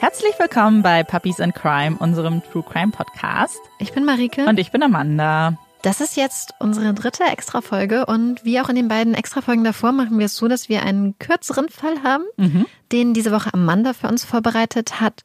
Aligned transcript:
Herzlich 0.00 0.38
willkommen 0.38 0.82
bei 0.82 1.02
Puppies 1.02 1.40
and 1.40 1.56
Crime, 1.56 1.96
unserem 1.98 2.40
True 2.40 2.62
Crime 2.62 2.92
Podcast. 2.92 3.58
Ich 3.80 3.92
bin 3.92 4.04
Marike. 4.04 4.46
Und 4.46 4.60
ich 4.60 4.70
bin 4.70 4.80
Amanda. 4.84 5.58
Das 5.82 6.00
ist 6.00 6.16
jetzt 6.16 6.54
unsere 6.60 6.94
dritte 6.94 7.24
Extra-Folge 7.24 8.06
und 8.06 8.44
wie 8.44 8.60
auch 8.60 8.68
in 8.68 8.76
den 8.76 8.86
beiden 8.86 9.14
Extra-Folgen 9.14 9.64
davor 9.64 9.90
machen 9.90 10.16
wir 10.20 10.26
es 10.26 10.36
so, 10.36 10.46
dass 10.46 10.68
wir 10.68 10.84
einen 10.84 11.18
kürzeren 11.18 11.68
Fall 11.68 12.04
haben, 12.04 12.22
mhm. 12.36 12.66
den 12.92 13.12
diese 13.12 13.32
Woche 13.32 13.52
Amanda 13.52 13.92
für 13.92 14.06
uns 14.06 14.24
vorbereitet 14.24 15.00
hat. 15.00 15.24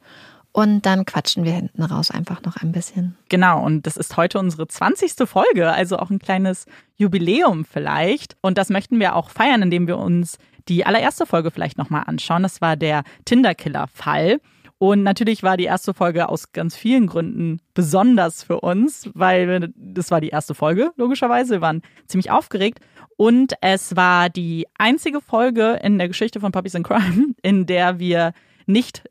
Und 0.51 0.87
dann 0.87 1.05
quatschen 1.05 1.43
wir 1.43 1.51
hinten 1.51 1.83
raus 1.83 2.09
einfach 2.09 2.41
noch 2.41 2.57
ein 2.57 2.71
bisschen. 2.71 3.15
Genau, 3.29 3.63
und 3.63 3.85
das 3.85 3.95
ist 3.95 4.17
heute 4.17 4.39
unsere 4.39 4.67
20. 4.67 5.27
Folge, 5.29 5.71
also 5.71 5.99
auch 5.99 6.09
ein 6.09 6.19
kleines 6.19 6.65
Jubiläum 6.95 7.63
vielleicht. 7.63 8.37
Und 8.41 8.57
das 8.57 8.70
möchten 8.70 8.99
wir 8.99 9.15
auch 9.15 9.29
feiern, 9.29 9.62
indem 9.62 9.85
wir 9.85 9.99
uns 9.99 10.40
die 10.67 10.84
allererste 10.84 11.27
Folge 11.27 11.51
vielleicht 11.51 11.77
nochmal 11.77 12.05
anschauen. 12.07 12.41
Das 12.41 12.59
war 12.59 12.76
der 12.76 13.03
Tinder-Killer-Fall. 13.26 14.40
Und 14.83 15.01
natürlich 15.01 15.43
war 15.43 15.55
die 15.55 15.63
erste 15.63 15.93
Folge 15.93 16.27
aus 16.27 16.51
ganz 16.51 16.75
vielen 16.75 17.07
Gründen 17.07 17.61
besonders 17.73 18.43
für 18.43 18.59
uns, 18.59 19.09
weil 19.13 19.71
das 19.77 20.11
war 20.11 20.19
die 20.19 20.27
erste 20.27 20.55
Folge, 20.55 20.91
logischerweise. 20.97 21.53
Wir 21.53 21.61
waren 21.61 21.83
ziemlich 22.07 22.31
aufgeregt. 22.31 22.81
Und 23.15 23.53
es 23.61 23.95
war 23.95 24.29
die 24.29 24.67
einzige 24.77 25.21
Folge 25.21 25.79
in 25.81 25.99
der 25.99 26.09
Geschichte 26.09 26.41
von 26.41 26.51
Puppies 26.51 26.73
in 26.73 26.83
Crime, 26.83 27.27
in 27.41 27.65
der 27.65 27.99
wir 27.99 28.33
nicht 28.65 29.03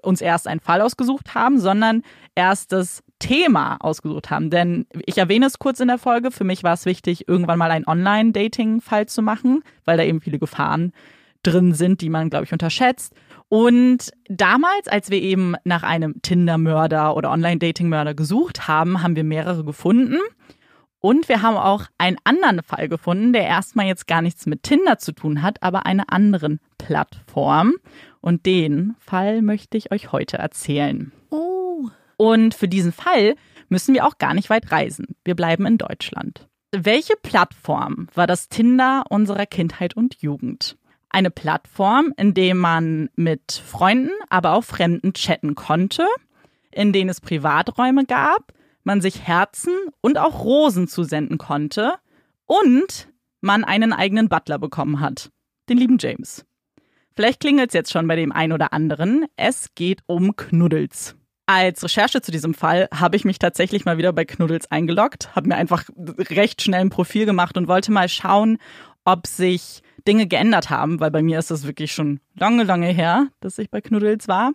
uns 0.00 0.22
erst 0.22 0.48
einen 0.48 0.60
Fall 0.60 0.80
ausgesucht 0.80 1.34
haben, 1.34 1.60
sondern 1.60 2.04
erst 2.34 2.72
das 2.72 3.02
Thema 3.18 3.76
ausgesucht 3.80 4.30
haben. 4.30 4.48
Denn 4.48 4.86
ich 5.04 5.18
erwähne 5.18 5.44
es 5.44 5.58
kurz 5.58 5.80
in 5.80 5.88
der 5.88 5.98
Folge. 5.98 6.30
Für 6.30 6.44
mich 6.44 6.62
war 6.62 6.72
es 6.72 6.86
wichtig, 6.86 7.28
irgendwann 7.28 7.58
mal 7.58 7.70
einen 7.70 7.86
Online-Dating-Fall 7.86 9.04
zu 9.04 9.20
machen, 9.20 9.62
weil 9.84 9.98
da 9.98 10.04
eben 10.04 10.22
viele 10.22 10.38
Gefahren 10.38 10.94
drin 11.42 11.74
sind, 11.74 12.00
die 12.00 12.08
man, 12.08 12.30
glaube 12.30 12.46
ich, 12.46 12.52
unterschätzt. 12.54 13.14
Und 13.48 14.10
damals, 14.28 14.88
als 14.88 15.10
wir 15.10 15.22
eben 15.22 15.54
nach 15.64 15.82
einem 15.82 16.20
Tinder-Mörder 16.20 17.16
oder 17.16 17.30
Online-Dating-Mörder 17.30 18.14
gesucht 18.14 18.68
haben, 18.68 19.02
haben 19.02 19.16
wir 19.16 19.24
mehrere 19.24 19.64
gefunden. 19.64 20.18
Und 21.00 21.28
wir 21.28 21.42
haben 21.42 21.56
auch 21.56 21.84
einen 21.96 22.18
anderen 22.24 22.62
Fall 22.62 22.88
gefunden, 22.88 23.32
der 23.32 23.44
erstmal 23.44 23.86
jetzt 23.86 24.06
gar 24.06 24.20
nichts 24.20 24.46
mit 24.46 24.64
Tinder 24.64 24.98
zu 24.98 25.12
tun 25.12 25.42
hat, 25.42 25.62
aber 25.62 25.86
einer 25.86 26.12
anderen 26.12 26.60
Plattform. 26.76 27.74
Und 28.20 28.46
den 28.46 28.96
Fall 28.98 29.40
möchte 29.42 29.78
ich 29.78 29.92
euch 29.92 30.12
heute 30.12 30.38
erzählen. 30.38 31.12
Oh. 31.30 31.88
Und 32.16 32.54
für 32.54 32.68
diesen 32.68 32.92
Fall 32.92 33.36
müssen 33.68 33.94
wir 33.94 34.06
auch 34.06 34.18
gar 34.18 34.34
nicht 34.34 34.50
weit 34.50 34.72
reisen. 34.72 35.16
Wir 35.24 35.36
bleiben 35.36 35.66
in 35.66 35.78
Deutschland. 35.78 36.48
Welche 36.72 37.14
Plattform 37.22 38.08
war 38.14 38.26
das 38.26 38.48
Tinder 38.48 39.04
unserer 39.08 39.46
Kindheit 39.46 39.96
und 39.96 40.20
Jugend? 40.20 40.76
Eine 41.10 41.30
Plattform, 41.30 42.12
in 42.16 42.34
der 42.34 42.54
man 42.54 43.08
mit 43.16 43.52
Freunden, 43.52 44.10
aber 44.28 44.52
auch 44.52 44.64
Fremden 44.64 45.14
chatten 45.14 45.54
konnte, 45.54 46.06
in 46.70 46.92
denen 46.92 47.10
es 47.10 47.20
Privaträume 47.20 48.04
gab, 48.04 48.52
man 48.84 49.00
sich 49.00 49.26
Herzen 49.26 49.74
und 50.00 50.18
auch 50.18 50.44
Rosen 50.44 50.88
zusenden 50.88 51.38
konnte 51.38 51.94
und 52.46 53.08
man 53.40 53.64
einen 53.64 53.92
eigenen 53.92 54.28
Butler 54.28 54.58
bekommen 54.58 55.00
hat, 55.00 55.30
den 55.68 55.78
lieben 55.78 55.98
James. 55.98 56.44
Vielleicht 57.14 57.40
klingelt 57.40 57.70
es 57.70 57.74
jetzt 57.74 57.92
schon 57.92 58.06
bei 58.06 58.16
dem 58.16 58.30
einen 58.30 58.52
oder 58.52 58.72
anderen. 58.72 59.26
Es 59.36 59.74
geht 59.74 60.02
um 60.06 60.36
Knuddels. 60.36 61.16
Als 61.46 61.82
Recherche 61.82 62.20
zu 62.20 62.30
diesem 62.30 62.54
Fall 62.54 62.88
habe 62.94 63.16
ich 63.16 63.24
mich 63.24 63.38
tatsächlich 63.38 63.84
mal 63.84 63.98
wieder 63.98 64.12
bei 64.12 64.24
Knuddels 64.24 64.70
eingeloggt, 64.70 65.34
habe 65.34 65.48
mir 65.48 65.56
einfach 65.56 65.84
recht 66.30 66.62
schnell 66.62 66.82
ein 66.82 66.90
Profil 66.90 67.24
gemacht 67.24 67.56
und 67.56 67.68
wollte 67.68 67.90
mal 67.90 68.08
schauen, 68.08 68.58
ob 69.04 69.26
sich 69.26 69.82
Dinge 70.06 70.26
geändert 70.26 70.70
haben, 70.70 71.00
weil 71.00 71.10
bei 71.10 71.22
mir 71.22 71.38
ist 71.38 71.50
das 71.50 71.66
wirklich 71.66 71.92
schon 71.92 72.20
lange, 72.34 72.64
lange 72.64 72.88
her, 72.88 73.28
dass 73.40 73.58
ich 73.58 73.70
bei 73.70 73.80
Knuddels 73.80 74.28
war. 74.28 74.52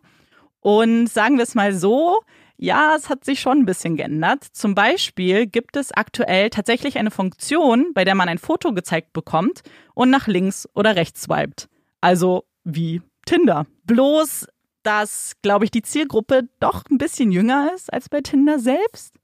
Und 0.59 1.08
sagen 1.08 1.37
wir 1.37 1.43
es 1.43 1.55
mal 1.55 1.73
so, 1.73 2.21
ja, 2.58 2.95
es 2.95 3.09
hat 3.09 3.26
sich 3.26 3.39
schon 3.39 3.59
ein 3.59 3.65
bisschen 3.65 3.98
geändert. 3.98 4.45
Zum 4.54 4.76
Beispiel 4.76 5.48
gibt 5.48 5.76
es 5.76 5.92
aktuell 5.92 6.49
tatsächlich 6.49 6.98
eine 6.98 7.11
Funktion, 7.11 7.87
bei 7.93 8.05
der 8.05 8.15
man 8.15 8.30
ein 8.30 8.37
Foto 8.37 8.73
gezeigt 8.73 9.11
bekommt 9.11 9.61
und 9.93 10.09
nach 10.09 10.27
links 10.27 10.67
oder 10.73 10.95
rechts 10.95 11.23
swiped. 11.23 11.67
Also 11.99 12.45
wie 12.64 13.02
Tinder. 13.25 13.65
Bloß, 13.86 14.48
dass, 14.83 15.33
glaube 15.42 15.65
ich, 15.65 15.71
die 15.71 15.81
Zielgruppe 15.81 16.48
doch 16.60 16.83
ein 16.89 16.98
bisschen 16.98 17.31
jünger 17.31 17.71
ist 17.75 17.92
als 17.92 18.10
bei 18.10 18.21
Tinder 18.21 18.60
selbst. 18.60 19.15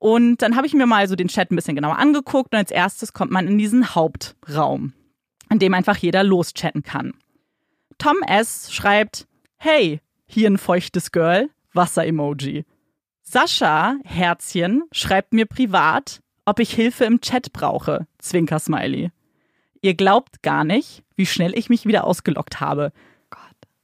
Und 0.00 0.42
dann 0.42 0.56
habe 0.56 0.66
ich 0.66 0.74
mir 0.74 0.86
mal 0.86 1.06
so 1.06 1.14
den 1.14 1.28
Chat 1.28 1.52
ein 1.52 1.56
bisschen 1.56 1.76
genauer 1.76 1.98
angeguckt 1.98 2.52
und 2.52 2.58
als 2.58 2.72
erstes 2.72 3.12
kommt 3.12 3.30
man 3.30 3.46
in 3.46 3.58
diesen 3.58 3.94
Hauptraum 3.94 4.94
in 5.50 5.58
dem 5.58 5.74
einfach 5.74 5.96
jeder 5.96 6.22
loschatten 6.22 6.82
kann. 6.82 7.12
Tom 7.98 8.22
S. 8.26 8.72
schreibt, 8.72 9.26
hey, 9.56 10.00
hier 10.26 10.48
ein 10.48 10.58
feuchtes 10.58 11.12
Girl, 11.12 11.50
Wasser-Emoji. 11.74 12.64
Sascha, 13.22 13.96
Herzchen, 14.04 14.84
schreibt 14.92 15.32
mir 15.32 15.46
privat, 15.46 16.20
ob 16.44 16.60
ich 16.60 16.72
Hilfe 16.72 17.04
im 17.04 17.20
Chat 17.20 17.52
brauche, 17.52 18.06
Zwinker-Smiley. 18.18 19.10
Ihr 19.82 19.94
glaubt 19.94 20.42
gar 20.42 20.64
nicht, 20.64 21.02
wie 21.16 21.26
schnell 21.26 21.56
ich 21.56 21.68
mich 21.68 21.84
wieder 21.84 22.04
ausgelockt 22.04 22.60
habe. 22.60 22.92
Gott. 23.28 23.40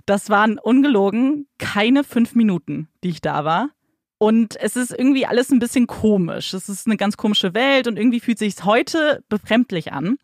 Das 0.07 0.31
waren 0.31 0.59
ungelogen 0.59 1.47
keine 1.59 2.05
fünf 2.05 2.35
Minuten, 2.35 2.89
die 3.03 3.11
ich 3.11 3.21
da 3.21 3.45
war. 3.45 3.71
Und 4.19 4.57
es 4.61 4.77
ist 4.77 4.93
irgendwie 4.93 5.27
alles 5.27 5.51
ein 5.51 5.59
bisschen 5.59 5.87
komisch. 5.87 6.55
Es 6.55 6.69
ist 6.69 6.87
eine 6.87 6.97
ganz 6.97 7.17
komische 7.17 7.55
Welt 7.55 7.87
und 7.87 7.99
irgendwie 7.99 8.21
fühlt 8.21 8.39
sich 8.39 8.65
heute 8.65 9.23
befremdlich 9.29 9.93
an. 9.93 10.17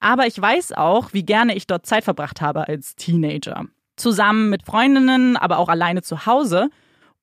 Aber 0.00 0.26
ich 0.26 0.40
weiß 0.40 0.72
auch, 0.72 1.12
wie 1.12 1.24
gerne 1.24 1.54
ich 1.54 1.66
dort 1.66 1.86
Zeit 1.86 2.04
verbracht 2.04 2.40
habe 2.40 2.68
als 2.68 2.96
Teenager. 2.96 3.66
Zusammen 3.96 4.50
mit 4.50 4.64
Freundinnen, 4.64 5.36
aber 5.36 5.58
auch 5.58 5.68
alleine 5.68 6.02
zu 6.02 6.26
Hause. 6.26 6.68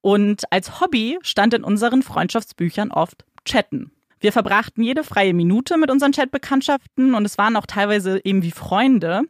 Und 0.01 0.43
als 0.51 0.79
Hobby 0.79 1.19
stand 1.21 1.53
in 1.53 1.63
unseren 1.63 2.03
Freundschaftsbüchern 2.03 2.91
oft 2.91 3.25
Chatten. 3.45 3.91
Wir 4.19 4.31
verbrachten 4.31 4.83
jede 4.83 5.03
freie 5.03 5.33
Minute 5.33 5.77
mit 5.77 5.91
unseren 5.91 6.13
Chatbekanntschaften 6.13 7.13
und 7.13 7.25
es 7.25 7.37
waren 7.37 7.57
auch 7.57 7.65
teilweise 7.65 8.21
eben 8.23 8.41
wie 8.41 8.51
Freunde. 8.51 9.23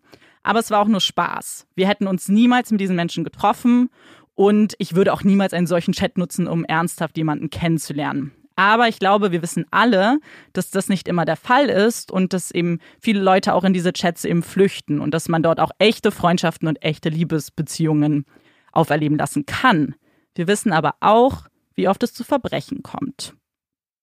Aber 0.43 0.59
es 0.59 0.69
war 0.71 0.81
auch 0.81 0.87
nur 0.87 1.01
Spaß. 1.01 1.67
Wir 1.73 1.87
hätten 1.87 2.05
uns 2.05 2.27
niemals 2.27 2.69
mit 2.69 2.79
diesen 2.79 2.95
Menschen 2.95 3.23
getroffen 3.23 3.89
und 4.35 4.73
ich 4.77 4.95
würde 4.95 5.13
auch 5.13 5.23
niemals 5.23 5.53
einen 5.53 5.67
solchen 5.67 5.94
Chat 5.94 6.17
nutzen, 6.17 6.47
um 6.47 6.66
ernsthaft 6.66 7.17
jemanden 7.17 7.49
kennenzulernen. 7.49 8.31
Aber 8.55 8.88
ich 8.88 8.99
glaube, 8.99 9.31
wir 9.31 9.41
wissen 9.41 9.66
alle, 9.71 10.19
dass 10.53 10.69
das 10.69 10.88
nicht 10.88 11.07
immer 11.07 11.25
der 11.25 11.38
Fall 11.38 11.69
ist 11.69 12.11
und 12.11 12.33
dass 12.33 12.51
eben 12.51 12.79
viele 12.99 13.21
Leute 13.21 13.53
auch 13.53 13.63
in 13.63 13.73
diese 13.73 13.94
Chats 13.94 14.25
eben 14.25 14.44
flüchten 14.44 14.99
und 14.99 15.13
dass 15.13 15.27
man 15.27 15.41
dort 15.41 15.59
auch 15.59 15.71
echte 15.79 16.11
Freundschaften 16.11 16.67
und 16.67 16.83
echte 16.83 17.09
Liebesbeziehungen 17.09 18.25
auferleben 18.71 19.17
lassen 19.17 19.45
kann. 19.45 19.95
Wir 20.35 20.47
wissen 20.47 20.71
aber 20.71 20.95
auch, 21.00 21.47
wie 21.73 21.88
oft 21.88 22.03
es 22.03 22.13
zu 22.13 22.23
Verbrechen 22.23 22.83
kommt. 22.83 23.33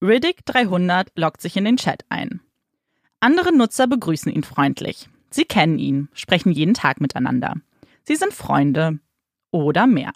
Riddick 0.03 0.45
300 0.47 1.13
loggt 1.17 1.41
sich 1.41 1.57
in 1.57 1.65
den 1.65 1.77
Chat 1.77 2.05
ein. 2.09 2.41
Andere 3.21 3.55
Nutzer 3.55 3.87
begrüßen 3.87 4.33
ihn 4.33 4.43
freundlich. 4.43 5.09
Sie 5.31 5.45
kennen 5.45 5.79
ihn, 5.79 6.09
sprechen 6.13 6.51
jeden 6.51 6.75
Tag 6.75 7.01
miteinander. 7.01 7.55
Sie 8.03 8.17
sind 8.17 8.33
Freunde 8.33 8.99
oder 9.51 9.87
mehr. 9.87 10.13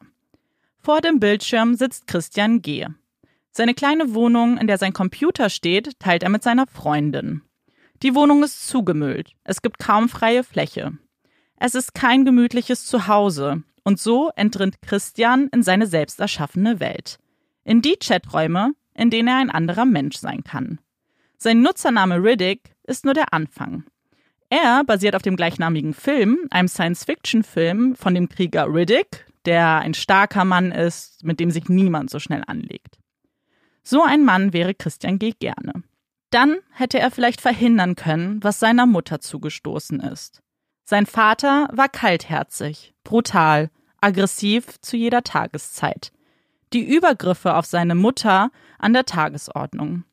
Vor 0.80 1.00
dem 1.00 1.20
Bildschirm 1.20 1.74
sitzt 1.74 2.06
Christian 2.06 2.62
G. 2.62 2.86
Seine 3.50 3.74
kleine 3.74 4.14
Wohnung, 4.14 4.58
in 4.58 4.66
der 4.66 4.78
sein 4.78 4.92
Computer 4.92 5.48
steht, 5.48 5.98
teilt 5.98 6.22
er 6.22 6.28
mit 6.28 6.42
seiner 6.42 6.66
Freundin. 6.66 7.42
Die 8.02 8.14
Wohnung 8.14 8.42
ist 8.42 8.66
zugemüllt. 8.66 9.32
Es 9.44 9.62
gibt 9.62 9.78
kaum 9.78 10.08
freie 10.08 10.44
Fläche. 10.44 10.92
Es 11.56 11.74
ist 11.74 11.94
kein 11.94 12.24
gemütliches 12.24 12.84
Zuhause. 12.84 13.62
Und 13.84 14.00
so 14.00 14.30
entrinnt 14.34 14.82
Christian 14.82 15.48
in 15.52 15.62
seine 15.62 15.86
selbst 15.86 16.18
erschaffene 16.20 16.80
Welt. 16.80 17.18
In 17.64 17.80
die 17.80 17.96
Chaträume, 18.02 18.72
in 18.94 19.10
denen 19.10 19.28
er 19.28 19.36
ein 19.36 19.50
anderer 19.50 19.84
Mensch 19.84 20.16
sein 20.16 20.42
kann. 20.42 20.80
Sein 21.36 21.62
Nutzername 21.62 22.22
Riddick 22.22 22.74
ist 22.84 23.04
nur 23.04 23.14
der 23.14 23.32
Anfang. 23.32 23.84
Er 24.50 24.84
basiert 24.84 25.16
auf 25.16 25.22
dem 25.22 25.36
gleichnamigen 25.36 25.94
Film, 25.94 26.38
einem 26.50 26.68
Science-Fiction-Film 26.68 27.96
von 27.96 28.14
dem 28.14 28.28
Krieger 28.28 28.66
Riddick, 28.66 29.26
der 29.44 29.78
ein 29.78 29.94
starker 29.94 30.44
Mann 30.44 30.72
ist, 30.72 31.24
mit 31.24 31.40
dem 31.40 31.50
sich 31.50 31.68
niemand 31.68 32.10
so 32.10 32.18
schnell 32.18 32.42
anlegt. 32.46 32.98
So 33.82 34.02
ein 34.02 34.24
Mann 34.24 34.52
wäre 34.52 34.74
Christian 34.74 35.18
G. 35.18 35.32
gerne. 35.38 35.82
Dann 36.30 36.58
hätte 36.72 36.98
er 36.98 37.10
vielleicht 37.10 37.40
verhindern 37.40 37.94
können, 37.94 38.42
was 38.42 38.58
seiner 38.58 38.86
Mutter 38.86 39.20
zugestoßen 39.20 40.00
ist. 40.00 40.42
Sein 40.84 41.06
Vater 41.06 41.68
war 41.72 41.88
kaltherzig, 41.88 42.94
brutal, 43.04 43.70
aggressiv 44.00 44.80
zu 44.80 44.96
jeder 44.96 45.22
Tageszeit. 45.22 46.12
Die 46.72 46.84
Übergriffe 46.84 47.54
auf 47.54 47.66
seine 47.66 47.94
Mutter 47.94 48.50
an 48.78 48.92
der 48.92 49.04
Tagesordnung. 49.04 50.04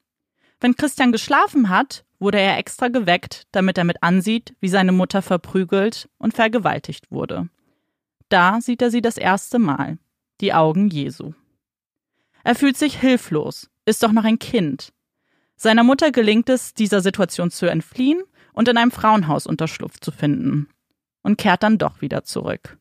Wenn 0.59 0.75
Christian 0.75 1.11
geschlafen 1.11 1.69
hat, 1.69 2.05
wurde 2.21 2.39
er 2.39 2.57
extra 2.57 2.87
geweckt, 2.87 3.47
damit 3.51 3.77
er 3.77 3.83
mit 3.83 4.03
ansieht, 4.03 4.55
wie 4.61 4.69
seine 4.69 4.91
Mutter 4.91 5.21
verprügelt 5.21 6.07
und 6.19 6.33
vergewaltigt 6.33 7.11
wurde. 7.11 7.49
Da 8.29 8.61
sieht 8.61 8.81
er 8.81 8.91
sie 8.91 9.01
das 9.01 9.17
erste 9.17 9.59
Mal, 9.59 9.97
die 10.39 10.53
Augen 10.53 10.87
Jesu. 10.87 11.33
Er 12.43 12.55
fühlt 12.55 12.77
sich 12.77 12.99
hilflos, 12.99 13.69
ist 13.85 14.03
doch 14.03 14.11
noch 14.11 14.23
ein 14.23 14.39
Kind. 14.39 14.93
Seiner 15.55 15.83
Mutter 15.83 16.11
gelingt 16.11 16.47
es, 16.49 16.73
dieser 16.73 17.01
Situation 17.01 17.51
zu 17.51 17.65
entfliehen 17.65 18.23
und 18.53 18.67
in 18.67 18.77
einem 18.77 18.91
Frauenhaus 18.91 19.47
Unterschlupf 19.47 19.99
zu 19.99 20.11
finden. 20.11 20.69
Und 21.23 21.37
kehrt 21.37 21.61
dann 21.61 21.77
doch 21.77 22.01
wieder 22.01 22.23
zurück. 22.23 22.79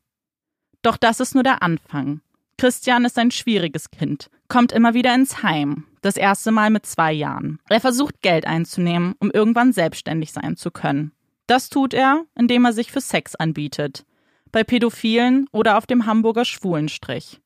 Doch 0.80 0.96
das 0.96 1.20
ist 1.20 1.34
nur 1.34 1.42
der 1.42 1.62
Anfang. 1.62 2.22
Christian 2.60 3.06
ist 3.06 3.18
ein 3.18 3.30
schwieriges 3.30 3.90
Kind, 3.90 4.28
kommt 4.48 4.70
immer 4.72 4.92
wieder 4.92 5.14
ins 5.14 5.42
Heim, 5.42 5.86
das 6.02 6.18
erste 6.18 6.50
Mal 6.50 6.68
mit 6.68 6.84
zwei 6.84 7.10
Jahren. 7.10 7.58
Er 7.70 7.80
versucht 7.80 8.20
Geld 8.20 8.46
einzunehmen, 8.46 9.14
um 9.18 9.30
irgendwann 9.30 9.72
selbstständig 9.72 10.30
sein 10.30 10.58
zu 10.58 10.70
können. 10.70 11.12
Das 11.46 11.70
tut 11.70 11.94
er, 11.94 12.26
indem 12.34 12.66
er 12.66 12.74
sich 12.74 12.92
für 12.92 13.00
Sex 13.00 13.34
anbietet. 13.34 14.04
Bei 14.52 14.62
Pädophilen 14.62 15.48
oder 15.52 15.78
auf 15.78 15.86
dem 15.86 16.04
Hamburger 16.04 16.44
Schwulenstrich. 16.44 17.40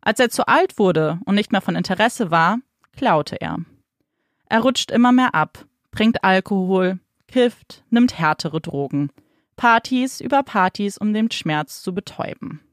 Als 0.00 0.18
er 0.18 0.30
zu 0.30 0.48
alt 0.48 0.80
wurde 0.80 1.20
und 1.26 1.36
nicht 1.36 1.52
mehr 1.52 1.60
von 1.60 1.76
Interesse 1.76 2.32
war, 2.32 2.58
klaute 2.96 3.36
er. 3.36 3.58
Er 4.48 4.62
rutscht 4.62 4.90
immer 4.90 5.12
mehr 5.12 5.32
ab, 5.32 5.64
trinkt 5.94 6.24
Alkohol, 6.24 6.98
kifft, 7.28 7.84
nimmt 7.90 8.18
härtere 8.18 8.60
Drogen. 8.60 9.10
Partys 9.54 10.20
über 10.20 10.42
Partys, 10.42 10.98
um 10.98 11.14
den 11.14 11.30
Schmerz 11.30 11.82
zu 11.82 11.94
betäuben. 11.94 12.65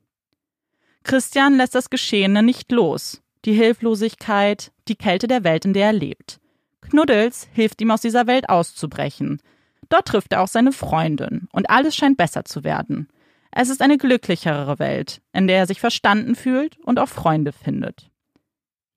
Christian 1.03 1.57
lässt 1.57 1.75
das 1.75 1.89
Geschehene 1.89 2.44
nicht 2.44 2.71
los. 2.71 3.21
Die 3.45 3.53
Hilflosigkeit, 3.53 4.71
die 4.88 4.95
Kälte 4.95 5.27
der 5.27 5.44
Welt, 5.44 5.65
in 5.65 5.73
der 5.73 5.88
er 5.88 5.94
lebt. 5.94 6.39
Knuddels 6.81 7.47
hilft 7.51 7.81
ihm 7.81 7.91
aus 7.91 8.01
dieser 8.01 8.27
Welt 8.27 8.50
auszubrechen. 8.50 9.41
Dort 9.89 10.07
trifft 10.07 10.31
er 10.33 10.41
auch 10.41 10.47
seine 10.47 10.71
Freundin 10.71 11.47
und 11.51 11.69
alles 11.69 11.95
scheint 11.95 12.17
besser 12.17 12.45
zu 12.45 12.63
werden. 12.63 13.09
Es 13.51 13.69
ist 13.69 13.81
eine 13.81 13.97
glücklichere 13.97 14.79
Welt, 14.79 15.21
in 15.33 15.47
der 15.47 15.57
er 15.57 15.67
sich 15.67 15.79
verstanden 15.79 16.35
fühlt 16.35 16.79
und 16.79 17.00
auch 17.00 17.09
Freunde 17.09 17.51
findet. 17.51 18.09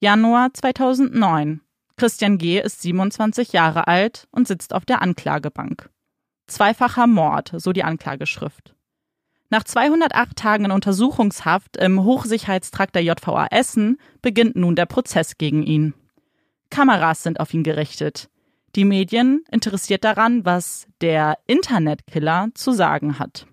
Januar 0.01 0.55
2009. 0.55 1.61
Christian 1.97 2.39
G. 2.39 2.61
ist 2.61 2.83
27 2.83 3.53
Jahre 3.53 3.87
alt 3.89 4.29
und 4.31 4.47
sitzt 4.47 4.75
auf 4.75 4.85
der 4.85 5.03
Anklagebank. 5.03 5.91
Zweifacher 6.47 7.07
Mord, 7.07 7.53
so 7.57 7.73
die 7.73 7.83
Anklageschrift. 7.83 8.76
Nach 9.49 9.63
208 9.63 10.37
Tagen 10.37 10.65
in 10.65 10.71
Untersuchungshaft 10.73 11.77
im 11.77 12.03
Hochsicherheitstrakt 12.03 12.95
der 12.95 13.05
JVA 13.05 13.47
Essen 13.51 13.99
beginnt 14.21 14.57
nun 14.57 14.75
der 14.75 14.87
Prozess 14.87 15.39
gegen 15.39 15.63
ihn. 15.63 15.95
Kameras 16.71 17.23
sind 17.23 17.39
auf 17.39 17.55
ihn 17.55 17.63
gerichtet. 17.63 18.29
Die 18.75 18.85
Medien 18.85 19.45
interessiert 19.51 20.05
daran, 20.05 20.45
was 20.45 20.87
der 21.01 21.39
Internetkiller 21.47 22.49
zu 22.55 22.73
sagen 22.73 23.19
hat. 23.19 23.47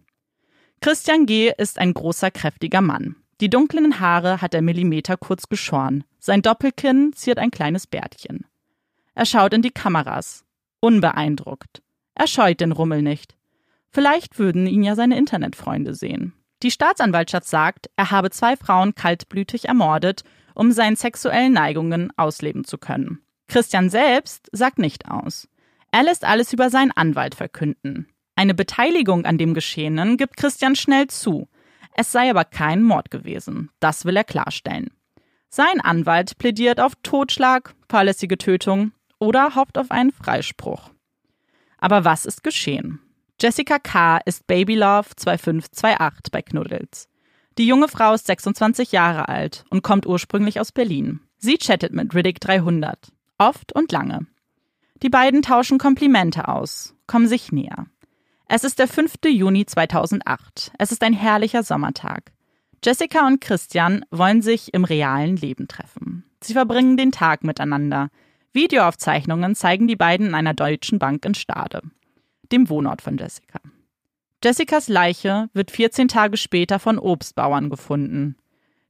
Christian 0.81 1.25
G. 1.25 1.53
ist 1.57 1.79
ein 1.79 1.93
großer, 1.93 2.31
kräftiger 2.31 2.81
Mann. 2.81 3.15
Die 3.39 3.49
dunklen 3.49 3.99
Haare 3.99 4.41
hat 4.41 4.53
er 4.53 4.61
Millimeter 4.61 5.15
kurz 5.15 5.47
geschoren. 5.47 6.03
Sein 6.19 6.41
Doppelkinn 6.41 7.13
ziert 7.13 7.39
ein 7.39 7.51
kleines 7.51 7.87
Bärtchen. 7.87 8.45
Er 9.15 9.25
schaut 9.25 9.53
in 9.53 9.61
die 9.61 9.71
Kameras. 9.71 10.43
Unbeeindruckt. 10.79 11.81
Er 12.15 12.27
scheut 12.27 12.59
den 12.59 12.71
Rummel 12.71 13.01
nicht. 13.01 13.35
Vielleicht 13.93 14.39
würden 14.39 14.65
ihn 14.65 14.81
ja 14.81 14.95
seine 14.95 15.17
Internetfreunde 15.17 15.93
sehen. 15.93 16.33
Die 16.63 16.71
Staatsanwaltschaft 16.71 17.47
sagt, 17.47 17.89
er 17.95 18.09
habe 18.09 18.31
zwei 18.31 18.57
Frauen 18.57 18.95
kaltblütig 18.95 19.65
ermordet, 19.65 20.23
um 20.55 20.71
seinen 20.71 20.95
sexuellen 20.95 21.53
Neigungen 21.53 22.11
ausleben 22.17 22.63
zu 22.63 22.77
können. 22.79 23.19
Christian 23.47 23.89
selbst 23.89 24.49
sagt 24.51 24.79
nicht 24.79 25.11
aus. 25.11 25.47
Er 25.91 26.03
lässt 26.03 26.25
alles 26.25 26.51
über 26.53 26.71
seinen 26.71 26.91
Anwalt 26.91 27.35
verkünden. 27.35 28.07
Eine 28.35 28.55
Beteiligung 28.55 29.25
an 29.25 29.37
dem 29.37 29.53
Geschehenen 29.53 30.17
gibt 30.17 30.37
Christian 30.37 30.75
schnell 30.75 31.07
zu. 31.07 31.47
Es 31.95 32.11
sei 32.11 32.31
aber 32.31 32.45
kein 32.45 32.81
Mord 32.81 33.11
gewesen. 33.11 33.69
Das 33.79 34.05
will 34.05 34.17
er 34.17 34.23
klarstellen. 34.23 34.89
Sein 35.49 35.81
Anwalt 35.81 36.39
plädiert 36.39 36.79
auf 36.79 36.93
Totschlag, 37.03 37.75
fahrlässige 37.89 38.39
Tötung 38.39 38.91
oder 39.19 39.53
hofft 39.53 39.77
auf 39.77 39.91
einen 39.91 40.11
Freispruch. 40.11 40.89
Aber 41.77 42.05
was 42.05 42.25
ist 42.25 42.43
geschehen? 42.43 43.02
Jessica 43.41 43.77
K. 43.79 44.19
ist 44.25 44.47
Babylove 44.47 45.15
2528 45.15 46.31
bei 46.31 46.41
Knuddels. 46.41 47.09
Die 47.57 47.67
junge 47.67 47.87
Frau 47.87 48.13
ist 48.13 48.25
26 48.27 48.91
Jahre 48.91 49.27
alt 49.27 49.65
und 49.69 49.83
kommt 49.83 50.05
ursprünglich 50.05 50.59
aus 50.59 50.71
Berlin. 50.71 51.19
Sie 51.37 51.57
chattet 51.57 51.93
mit 51.93 52.15
Riddick 52.15 52.39
300. 52.39 53.11
Oft 53.37 53.73
und 53.73 53.91
lange. 53.91 54.27
Die 55.01 55.09
beiden 55.09 55.41
tauschen 55.41 55.77
Komplimente 55.77 56.47
aus, 56.47 56.95
kommen 57.05 57.27
sich 57.27 57.51
näher. 57.51 57.87
Es 58.47 58.63
ist 58.63 58.79
der 58.79 58.87
5. 58.87 59.15
Juni 59.25 59.65
2008. 59.65 60.71
Es 60.77 60.91
ist 60.91 61.03
ein 61.03 61.13
herrlicher 61.13 61.63
Sommertag. 61.63 62.31
Jessica 62.83 63.27
und 63.27 63.41
Christian 63.41 64.05
wollen 64.11 64.41
sich 64.41 64.73
im 64.73 64.85
realen 64.85 65.35
Leben 65.35 65.67
treffen. 65.67 66.23
Sie 66.41 66.53
verbringen 66.53 66.97
den 66.97 67.11
Tag 67.11 67.43
miteinander. 67.43 68.09
Videoaufzeichnungen 68.53 69.55
zeigen 69.55 69.87
die 69.87 69.95
beiden 69.95 70.27
in 70.27 70.35
einer 70.35 70.53
deutschen 70.53 70.99
Bank 70.99 71.25
in 71.25 71.35
Stade 71.35 71.81
dem 72.53 72.69
Wohnort 72.69 73.01
von 73.01 73.17
Jessica. 73.17 73.59
Jessicas 74.43 74.87
Leiche 74.87 75.49
wird 75.53 75.71
14 75.71 76.07
Tage 76.07 76.37
später 76.37 76.79
von 76.79 76.99
Obstbauern 76.99 77.69
gefunden. 77.69 78.37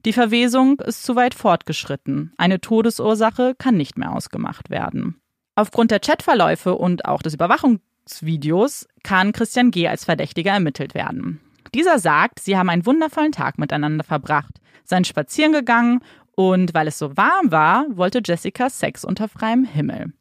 Die 0.05 0.13
Verwesung 0.13 0.79
ist 0.81 1.03
zu 1.03 1.15
weit 1.15 1.33
fortgeschritten. 1.33 2.33
Eine 2.37 2.59
Todesursache 2.59 3.55
kann 3.57 3.77
nicht 3.77 3.97
mehr 3.97 4.11
ausgemacht 4.11 4.69
werden. 4.69 5.21
Aufgrund 5.55 5.91
der 5.91 5.99
Chatverläufe 5.99 6.75
und 6.75 7.05
auch 7.05 7.21
des 7.21 7.35
Überwachungsvideos 7.35 8.87
kann 9.03 9.31
Christian 9.31 9.71
G. 9.71 9.87
als 9.87 10.05
Verdächtiger 10.05 10.51
ermittelt 10.51 10.93
werden. 10.93 11.39
Dieser 11.73 11.99
sagt, 11.99 12.39
sie 12.39 12.57
haben 12.57 12.69
einen 12.69 12.85
wundervollen 12.85 13.31
Tag 13.31 13.57
miteinander 13.57 14.03
verbracht, 14.03 14.59
seien 14.83 15.05
spazieren 15.05 15.53
gegangen 15.53 16.01
und 16.35 16.73
weil 16.73 16.87
es 16.87 16.99
so 16.99 17.15
warm 17.15 17.51
war, 17.51 17.85
wollte 17.89 18.21
Jessica 18.25 18.69
Sex 18.69 19.05
unter 19.05 19.29
freiem 19.29 19.63
Himmel. 19.63 20.13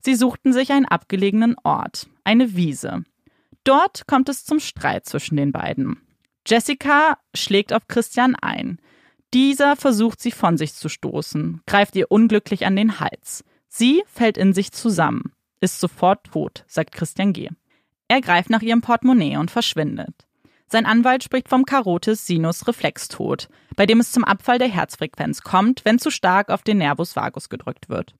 Sie 0.00 0.16
suchten 0.16 0.52
sich 0.52 0.72
einen 0.72 0.86
abgelegenen 0.86 1.56
Ort, 1.62 2.08
eine 2.24 2.56
Wiese. 2.56 3.04
Dort 3.64 4.06
kommt 4.06 4.28
es 4.28 4.44
zum 4.44 4.60
Streit 4.60 5.06
zwischen 5.06 5.36
den 5.36 5.52
beiden. 5.52 6.00
Jessica 6.46 7.18
schlägt 7.34 7.72
auf 7.72 7.86
Christian 7.88 8.34
ein. 8.34 8.78
Dieser 9.32 9.76
versucht 9.76 10.20
sie 10.20 10.32
von 10.32 10.58
sich 10.58 10.74
zu 10.74 10.88
stoßen, 10.88 11.62
greift 11.66 11.96
ihr 11.96 12.10
unglücklich 12.10 12.66
an 12.66 12.76
den 12.76 13.00
Hals. 13.00 13.44
Sie 13.68 14.02
fällt 14.06 14.36
in 14.36 14.52
sich 14.52 14.72
zusammen, 14.72 15.32
ist 15.60 15.80
sofort 15.80 16.24
tot, 16.24 16.64
sagt 16.66 16.92
Christian 16.92 17.32
G. 17.32 17.48
Er 18.08 18.20
greift 18.20 18.50
nach 18.50 18.60
ihrem 18.60 18.82
Portemonnaie 18.82 19.38
und 19.38 19.50
verschwindet. 19.50 20.26
Sein 20.66 20.86
Anwalt 20.86 21.22
spricht 21.22 21.48
vom 21.48 21.64
Carotis 21.64 22.26
Sinus 22.26 22.66
Reflextod, 22.66 23.48
bei 23.76 23.86
dem 23.86 24.00
es 24.00 24.12
zum 24.12 24.24
Abfall 24.24 24.58
der 24.58 24.68
Herzfrequenz 24.68 25.42
kommt, 25.42 25.84
wenn 25.84 25.98
zu 25.98 26.10
stark 26.10 26.50
auf 26.50 26.62
den 26.62 26.78
Nervus 26.78 27.14
vagus 27.14 27.48
gedrückt 27.48 27.88
wird. 27.88 28.14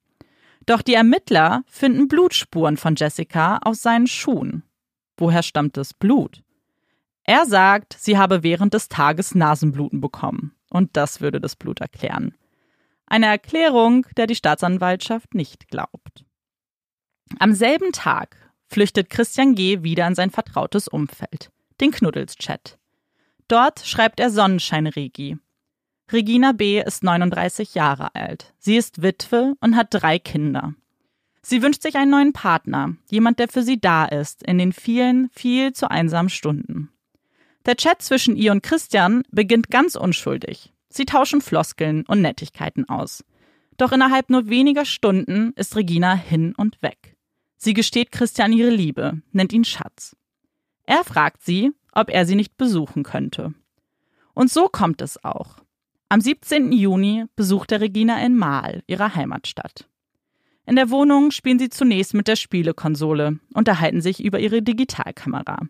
Doch 0.67 0.83
die 0.83 0.95
Ermittler 0.95 1.65
finden 1.67 2.09
Blutspuren 2.09 2.77
von 2.77 2.95
Jessica 2.97 3.59
auf 3.59 3.77
seinen 3.77 4.07
Schuhen. 4.07 4.63
Woher 5.17 5.43
stammt 5.43 5.77
das 5.77 5.95
Blut? 5.95 6.43
Er 7.25 7.47
sagt, 7.47 7.97
sie 7.99 8.19
habe 8.19 8.43
während 8.43 8.75
des 8.75 8.89
Tages 8.89 9.35
Nasenbluten 9.35 10.01
bekommen. 10.01 10.55
Und 10.71 10.97
das 10.97 11.21
würde 11.21 11.41
das 11.41 11.57
Blut 11.57 11.81
erklären. 11.81 12.35
Eine 13.07 13.27
Erklärung, 13.27 14.07
der 14.17 14.27
die 14.27 14.35
Staatsanwaltschaft 14.35 15.35
nicht 15.35 15.69
glaubt. 15.69 16.25
Am 17.39 17.55
selben 17.55 17.93
Tag 17.93 18.37
flüchtet 18.69 19.11
Christian 19.11 19.55
G. 19.55 19.83
wieder 19.83 20.07
in 20.07 20.15
sein 20.15 20.31
vertrautes 20.31 20.89
Umfeld, 20.89 21.51
den 21.81 21.91
Knuddels-Chat. 21.91 22.79
Dort 23.49 23.81
schreibt 23.81 24.19
er 24.19 24.31
Sonnenschein-Regi, 24.31 25.37
Regina 26.13 26.53
B. 26.53 26.83
ist 26.83 27.03
39 27.03 27.75
Jahre 27.75 28.15
alt. 28.15 28.53
Sie 28.59 28.77
ist 28.77 29.01
Witwe 29.01 29.55
und 29.61 29.77
hat 29.77 29.89
drei 29.91 30.19
Kinder. 30.19 30.75
Sie 31.41 31.63
wünscht 31.63 31.83
sich 31.83 31.97
einen 31.97 32.11
neuen 32.11 32.33
Partner, 32.33 32.95
jemand, 33.11 33.39
der 33.39 33.49
für 33.49 33.63
sie 33.63 33.81
da 33.81 34.05
ist, 34.05 34.43
in 34.47 34.59
den 34.59 34.73
vielen, 34.73 35.31
viel 35.31 35.73
zu 35.73 35.91
einsamen 35.91 36.29
Stunden. 36.29 36.91
Der 37.65 37.77
Chat 37.77 38.03
zwischen 38.03 38.37
ihr 38.37 38.53
und 38.53 38.63
Christian 38.63 39.23
beginnt 39.31 39.71
ganz 39.71 39.97
unschuldig. 39.97 40.73
Sie 40.89 41.07
tauschen 41.07 41.41
Floskeln 41.41 42.05
und 42.07 42.21
Nettigkeiten 42.21 42.89
aus. 42.89 43.25
Doch 43.79 43.93
innerhalb 43.93 44.29
nur 44.29 44.49
weniger 44.49 44.85
Stunden 44.85 45.53
ist 45.57 45.75
Regina 45.77 46.15
hin 46.15 46.55
und 46.55 46.83
weg. 46.83 47.17
Sie 47.57 47.73
gesteht 47.73 48.13
Christian 48.13 48.53
ihre 48.53 48.71
Liebe, 48.71 49.23
nennt 49.33 49.53
ihn 49.53 49.65
Schatz. 49.65 50.15
Er 50.85 51.05
fragt 51.05 51.43
sie, 51.43 51.73
ob 51.93 52.11
er 52.11 52.27
sie 52.27 52.35
nicht 52.35 52.57
besuchen 52.57 53.03
könnte. 53.03 53.55
Und 54.35 54.51
so 54.51 54.69
kommt 54.69 55.01
es 55.01 55.23
auch. 55.25 55.57
Am 56.13 56.21
17. 56.21 56.73
Juni 56.73 57.25
besucht 57.37 57.73
er 57.73 57.81
Regina 57.81 58.23
in 58.23 58.37
Mahl, 58.37 58.83
ihrer 58.87 59.15
Heimatstadt. 59.15 59.89
In 60.67 60.77
der 60.77 60.91
Wohnung 60.91 61.31
spielen 61.31 61.59
sie 61.59 61.71
zunächst 61.71 62.13
mit 62.13 62.29
der 62.29 62.37
Spielekonsole, 62.37 63.39
unterhalten 63.55 64.03
sich 64.03 64.23
über 64.23 64.39
ihre 64.39 64.61
Digitalkamera. 64.61 65.61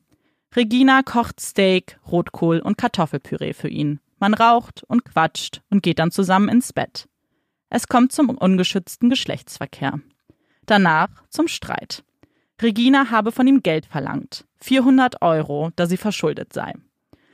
Regina 0.57 1.03
kocht 1.05 1.39
Steak, 1.39 2.01
Rotkohl 2.11 2.59
und 2.59 2.77
Kartoffelpüree 2.77 3.53
für 3.53 3.69
ihn. 3.69 4.01
Man 4.19 4.35
raucht 4.35 4.83
und 4.89 5.05
quatscht 5.05 5.63
und 5.71 5.85
geht 5.85 6.01
dann 6.01 6.11
zusammen 6.11 6.49
ins 6.49 6.73
Bett. 6.73 7.09
Es 7.71 7.87
kommt 7.87 8.11
zum 8.11 8.29
ungeschützten 8.29 9.11
Geschlechtsverkehr. 9.11 10.01
Danach 10.67 11.23
zum 11.29 11.47
Streit. 11.47 12.03
Regina 12.61 13.13
habe 13.13 13.31
von 13.31 13.47
ihm 13.47 13.63
Geld 13.63 13.87
verlangt. 13.87 14.45
400 14.59 15.23
Euro, 15.23 15.71
da 15.77 15.87
sie 15.87 15.99
verschuldet 15.99 16.53
sei. 16.53 16.73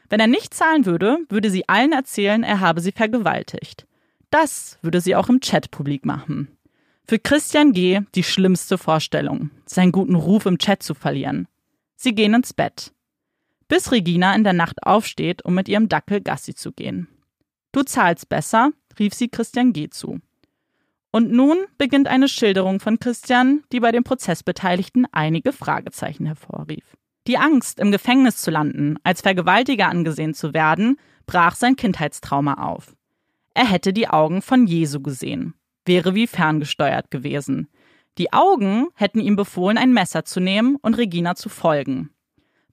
Wenn 0.09 0.21
er 0.21 0.27
nicht 0.27 0.55
zahlen 0.55 0.87
würde, 0.87 1.19
würde 1.29 1.51
sie 1.51 1.69
allen 1.69 1.93
erzählen, 1.93 2.43
er 2.43 2.61
habe 2.61 2.81
sie 2.81 2.93
vergewaltigt. 2.93 3.87
Das 4.31 4.79
würde 4.83 5.01
sie 5.01 5.17
auch 5.17 5.29
im 5.29 5.41
Chat 5.41 5.71
publik 5.71 6.05
machen. 6.05 6.49
Für 7.07 7.19
Christian 7.19 7.73
G. 7.73 8.01
die 8.15 8.23
schlimmste 8.23 8.77
Vorstellung, 8.77 9.51
seinen 9.65 9.93
guten 9.93 10.15
Ruf 10.15 10.45
im 10.47 10.59
Chat 10.59 10.83
zu 10.83 10.95
verlieren. 10.95 11.49
Sie 11.97 12.15
gehen 12.15 12.35
ins 12.35 12.53
Bett. 12.53 12.93
Bis 13.67 13.93
Regina 13.93 14.35
in 14.35 14.45
der 14.45 14.53
Nacht 14.53 14.83
aufsteht, 14.83 15.45
um 15.45 15.55
mit 15.55 15.69
ihrem 15.69 15.89
Dackel 15.89 16.21
Gassi 16.21 16.55
zu 16.55 16.73
gehen. 16.73 17.09
Du 17.73 17.83
zahlst 17.83 18.29
besser, 18.29 18.73
rief 18.99 19.15
sie 19.15 19.29
Christian 19.29 19.73
G. 19.73 19.89
zu. 19.89 20.21
Und 21.11 21.33
nun 21.33 21.59
beginnt 21.79 22.09
eine 22.09 22.29
Schilderung 22.29 22.81
von 22.81 22.99
Christian, 22.99 23.63
die 23.73 23.81
bei 23.81 23.93
den 23.93 24.05
Prozessbeteiligten 24.05 25.07
einige 25.11 25.53
Fragezeichen 25.53 26.27
hervorrief. 26.27 26.85
Die 27.29 27.37
Angst, 27.37 27.79
im 27.79 27.93
Gefängnis 27.93 28.39
zu 28.39 28.51
landen, 28.51 28.97
als 29.05 29.21
Vergewaltiger 29.21 29.89
angesehen 29.89 30.33
zu 30.33 30.55
werden, 30.55 30.99
brach 31.27 31.57
sein 31.57 31.77
Kindheitstrauma 31.77 32.55
auf. 32.55 32.97
Er 33.53 33.67
hätte 33.67 33.93
die 33.93 34.09
Augen 34.09 34.41
von 34.41 34.67
Jesu 34.67 35.03
gesehen, 35.03 35.53
wäre 35.85 36.15
wie 36.15 36.27
ferngesteuert 36.27 37.11
gewesen. 37.11 37.69
Die 38.17 38.33
Augen 38.33 38.89
hätten 38.95 39.21
ihm 39.21 39.37
befohlen, 39.37 39.77
ein 39.77 39.93
Messer 39.93 40.25
zu 40.25 40.41
nehmen 40.41 40.77
und 40.77 40.97
Regina 40.97 41.35
zu 41.35 41.51
folgen. 41.51 42.09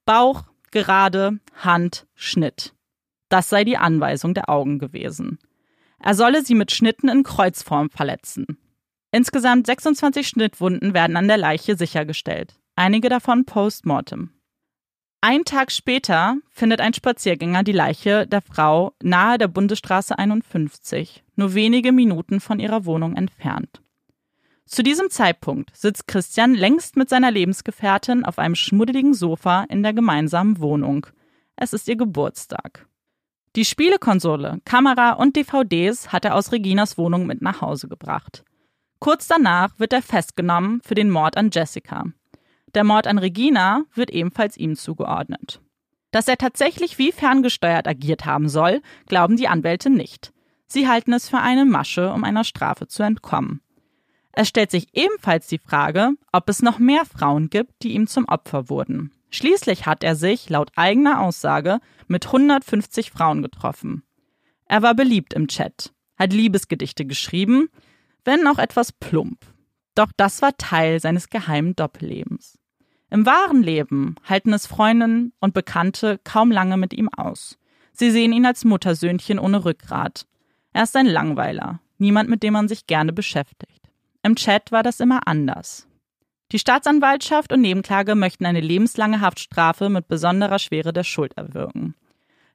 Bauch, 0.06 0.44
gerade, 0.72 1.40
Hand, 1.58 2.08
Schnitt. 2.16 2.74
Das 3.28 3.50
sei 3.50 3.66
die 3.66 3.78
Anweisung 3.78 4.34
der 4.34 4.50
Augen 4.50 4.80
gewesen. 4.80 5.38
Er 6.00 6.16
solle 6.16 6.46
sie 6.46 6.56
mit 6.56 6.72
Schnitten 6.72 7.10
in 7.10 7.24
Kreuzform 7.24 7.90
verletzen. 7.90 8.58
Insgesamt 9.12 9.66
26 9.66 10.26
Schnittwunden 10.26 10.94
werden 10.94 11.18
an 11.18 11.28
der 11.28 11.38
Leiche 11.38 11.76
sichergestellt, 11.76 12.56
einige 12.78 13.10
davon 13.10 13.44
post-mortem. 13.44 14.35
Ein 15.22 15.44
Tag 15.44 15.72
später 15.72 16.38
findet 16.52 16.82
ein 16.82 16.94
Spaziergänger 16.94 17.64
die 17.64 17.72
Leiche 17.72 18.28
der 18.28 18.42
Frau 18.42 18.94
nahe 19.02 19.38
der 19.38 19.48
Bundesstraße 19.48 20.18
51, 20.18 21.24
nur 21.36 21.54
wenige 21.56 21.92
Minuten 21.92 22.40
von 22.40 22.60
ihrer 22.60 22.86
Wohnung 22.86 23.16
entfernt. 23.16 23.82
Zu 24.66 24.82
diesem 24.82 25.10
Zeitpunkt 25.10 25.76
sitzt 25.76 26.08
Christian 26.08 26.54
längst 26.54 26.96
mit 26.98 27.10
seiner 27.10 27.32
Lebensgefährtin 27.32 28.26
auf 28.26 28.40
einem 28.40 28.56
schmuddeligen 28.56 29.14
Sofa 29.14 29.64
in 29.70 29.84
der 29.84 29.94
gemeinsamen 29.94 30.60
Wohnung. 30.60 31.08
Es 31.56 31.74
ist 31.74 31.88
ihr 31.88 31.96
Geburtstag. 31.96 32.88
Die 33.56 33.64
Spielekonsole, 33.64 34.60
Kamera 34.66 35.14
und 35.14 35.36
DVDs 35.36 36.12
hat 36.12 36.26
er 36.26 36.36
aus 36.36 36.52
Reginas 36.52 36.98
Wohnung 36.98 37.26
mit 37.26 37.42
nach 37.42 37.62
Hause 37.62 37.88
gebracht. 37.88 38.44
Kurz 39.00 39.28
danach 39.28 39.80
wird 39.80 39.94
er 39.94 40.02
festgenommen 40.02 40.82
für 40.84 40.96
den 40.96 41.10
Mord 41.10 41.38
an 41.38 41.52
Jessica. 41.54 42.06
Der 42.76 42.84
Mord 42.84 43.08
an 43.08 43.18
Regina 43.18 43.86
wird 43.94 44.12
ebenfalls 44.12 44.58
ihm 44.58 44.76
zugeordnet. 44.76 45.62
Dass 46.12 46.28
er 46.28 46.38
tatsächlich 46.38 46.98
wie 46.98 47.14
ferngesteuert 47.14 47.88
agiert 47.88 48.26
haben 48.26 48.50
soll, 48.50 48.82
glauben 49.08 49.38
die 49.38 49.48
Anwälte 49.48 49.90
nicht. 49.90 50.34
Sie 50.68 50.88
halten 50.88 51.14
es 51.14 51.30
für 51.30 51.40
eine 51.40 51.66
Masche, 51.66 52.12
um 52.12 52.26
einer 52.26 52.44
Strafe 52.44 52.88
zu 52.88 53.04
entkommen. 53.04 53.62
Es 54.34 54.50
stellt 54.50 54.72
sich 54.72 54.90
ebenfalls 54.92 55.48
die 55.48 55.58
Frage, 55.58 56.12
ob 56.34 56.50
es 56.50 56.62
noch 56.62 56.78
mehr 56.78 57.06
Frauen 57.06 57.50
gibt, 57.50 57.72
die 57.82 57.94
ihm 57.94 58.08
zum 58.08 58.26
Opfer 58.28 58.70
wurden. 58.70 59.14
Schließlich 59.30 59.86
hat 59.86 60.04
er 60.04 60.18
sich, 60.18 60.50
laut 60.50 60.72
eigener 60.76 61.22
Aussage, 61.22 61.80
mit 62.08 62.26
150 62.26 63.12
Frauen 63.12 63.42
getroffen. 63.42 64.04
Er 64.66 64.82
war 64.82 64.96
beliebt 64.96 65.34
im 65.34 65.48
Chat, 65.48 65.94
hat 66.18 66.34
Liebesgedichte 66.34 67.06
geschrieben, 67.06 67.70
wenn 68.26 68.46
auch 68.48 68.58
etwas 68.58 68.92
plump. 68.92 69.46
Doch 69.96 70.12
das 70.18 70.42
war 70.42 70.58
Teil 70.58 71.00
seines 71.00 71.30
geheimen 71.30 71.76
Doppellebens. 71.76 72.58
Im 73.10 73.26
wahren 73.26 73.64
Leben 73.64 74.16
halten 74.24 74.54
es 74.54 74.68
Freundinnen 74.68 75.34
und 75.40 75.54
Bekannte 75.54 76.20
kaum 76.24 76.52
lange 76.52 76.78
mit 76.78 76.94
ihm 76.94 77.10
aus. 77.10 77.58
Sie 77.94 78.12
sehen 78.12 78.34
ihn 78.34 78.46
als 78.46 78.66
Muttersöhnchen 78.66 79.40
ohne 79.40 79.64
Rückgrat. 79.64 80.26
Er 80.74 80.84
ist 80.84 80.96
ein 80.96 81.06
Langweiler, 81.06 81.80
niemand, 81.98 82.30
mit 82.30 82.44
dem 82.44 82.54
man 82.54 82.68
sich 82.68 82.88
gerne 82.88 83.14
beschäftigt. 83.14 83.90
Im 84.24 84.36
Chat 84.36 84.72
war 84.72 84.84
das 84.84 85.00
immer 85.00 85.28
anders. 85.28 85.88
Die 86.52 86.60
Staatsanwaltschaft 86.60 87.52
und 87.54 87.62
Nebenklage 87.62 88.16
möchten 88.16 88.46
eine 88.46 88.60
lebenslange 88.60 89.22
Haftstrafe 89.22 89.90
mit 89.90 90.08
besonderer 90.08 90.60
Schwere 90.60 90.94
der 90.94 91.04
Schuld 91.04 91.38
erwirken. 91.38 91.96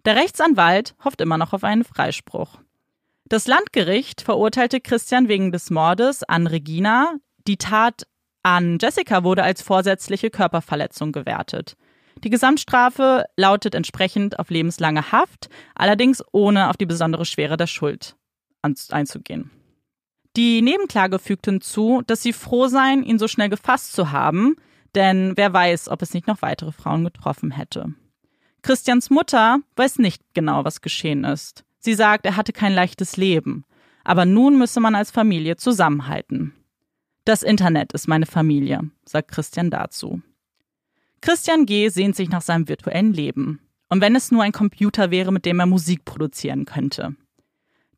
Der 0.04 0.16
Rechtsanwalt 0.16 0.94
hofft 1.04 1.20
immer 1.20 1.38
noch 1.38 1.52
auf 1.52 1.64
einen 1.64 1.84
Freispruch. 1.84 2.58
Das 3.24 3.46
Landgericht 3.46 4.22
verurteilte 4.22 4.80
Christian 4.80 5.28
wegen 5.28 5.52
des 5.52 5.70
Mordes 5.70 6.22
an 6.24 6.46
Regina. 6.46 7.14
Die 7.46 7.56
Tat 7.56 8.06
an 8.42 8.78
Jessica 8.80 9.24
wurde 9.24 9.42
als 9.42 9.62
vorsätzliche 9.62 10.30
Körperverletzung 10.30 11.12
gewertet. 11.12 11.76
Die 12.24 12.30
Gesamtstrafe 12.30 13.24
lautet 13.36 13.74
entsprechend 13.74 14.38
auf 14.38 14.50
lebenslange 14.50 15.12
Haft, 15.12 15.48
allerdings 15.74 16.22
ohne 16.32 16.68
auf 16.68 16.76
die 16.76 16.86
besondere 16.86 17.24
Schwere 17.24 17.56
der 17.56 17.66
Schuld 17.66 18.16
einzugehen. 18.62 19.50
Die 20.36 20.62
Nebenklage 20.62 21.18
fügt 21.18 21.46
hinzu, 21.46 22.02
dass 22.06 22.22
sie 22.22 22.32
froh 22.32 22.68
seien, 22.68 23.02
ihn 23.02 23.18
so 23.18 23.26
schnell 23.26 23.48
gefasst 23.48 23.92
zu 23.94 24.12
haben, 24.12 24.56
denn 24.94 25.32
wer 25.36 25.52
weiß, 25.52 25.88
ob 25.88 26.02
es 26.02 26.14
nicht 26.14 26.26
noch 26.26 26.42
weitere 26.42 26.72
Frauen 26.72 27.04
getroffen 27.04 27.50
hätte. 27.50 27.94
Christians 28.62 29.10
Mutter 29.10 29.60
weiß 29.76 29.98
nicht 29.98 30.22
genau, 30.34 30.64
was 30.64 30.82
geschehen 30.82 31.24
ist. 31.24 31.64
Sie 31.78 31.94
sagt, 31.94 32.26
er 32.26 32.36
hatte 32.36 32.52
kein 32.52 32.74
leichtes 32.74 33.16
Leben, 33.16 33.64
aber 34.04 34.26
nun 34.26 34.58
müsse 34.58 34.80
man 34.80 34.94
als 34.94 35.10
Familie 35.10 35.56
zusammenhalten. 35.56 36.54
Das 37.24 37.42
Internet 37.42 37.92
ist 37.92 38.08
meine 38.08 38.26
Familie, 38.26 38.90
sagt 39.04 39.30
Christian 39.30 39.70
dazu. 39.70 40.22
Christian 41.20 41.66
G. 41.66 41.88
sehnt 41.88 42.16
sich 42.16 42.30
nach 42.30 42.40
seinem 42.40 42.68
virtuellen 42.68 43.12
Leben. 43.12 43.60
Und 43.90 44.00
wenn 44.00 44.16
es 44.16 44.30
nur 44.30 44.42
ein 44.42 44.52
Computer 44.52 45.10
wäre, 45.10 45.32
mit 45.32 45.44
dem 45.44 45.60
er 45.60 45.66
Musik 45.66 46.04
produzieren 46.04 46.64
könnte. 46.64 47.14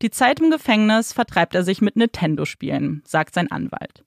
Die 0.00 0.10
Zeit 0.10 0.40
im 0.40 0.50
Gefängnis 0.50 1.12
vertreibt 1.12 1.54
er 1.54 1.62
sich 1.62 1.80
mit 1.80 1.94
Nintendo-Spielen, 1.94 3.02
sagt 3.06 3.34
sein 3.34 3.50
Anwalt. 3.50 4.04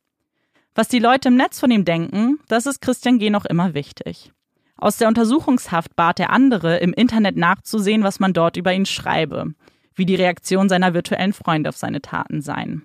Was 0.73 0.89
die 0.89 0.99
Leute 0.99 1.29
im 1.29 1.37
Netz 1.37 1.59
von 1.59 1.71
ihm 1.71 1.85
denken, 1.85 2.39
das 2.49 2.65
ist 2.65 2.81
Christian 2.81 3.17
G. 3.17 3.29
noch 3.29 3.45
immer 3.45 3.73
wichtig. 3.73 4.33
Aus 4.75 4.97
der 4.97 5.07
Untersuchungshaft 5.07 5.95
bat 5.95 6.19
er 6.19 6.31
andere, 6.31 6.77
im 6.79 6.91
Internet 6.91 7.37
nachzusehen, 7.37 8.03
was 8.03 8.19
man 8.19 8.33
dort 8.33 8.57
über 8.57 8.73
ihn 8.73 8.85
schreibe, 8.85 9.53
wie 9.93 10.05
die 10.05 10.15
Reaktion 10.15 10.67
seiner 10.67 10.93
virtuellen 10.93 11.31
Freunde 11.31 11.69
auf 11.69 11.77
seine 11.77 12.01
Taten 12.01 12.41
seien. 12.41 12.81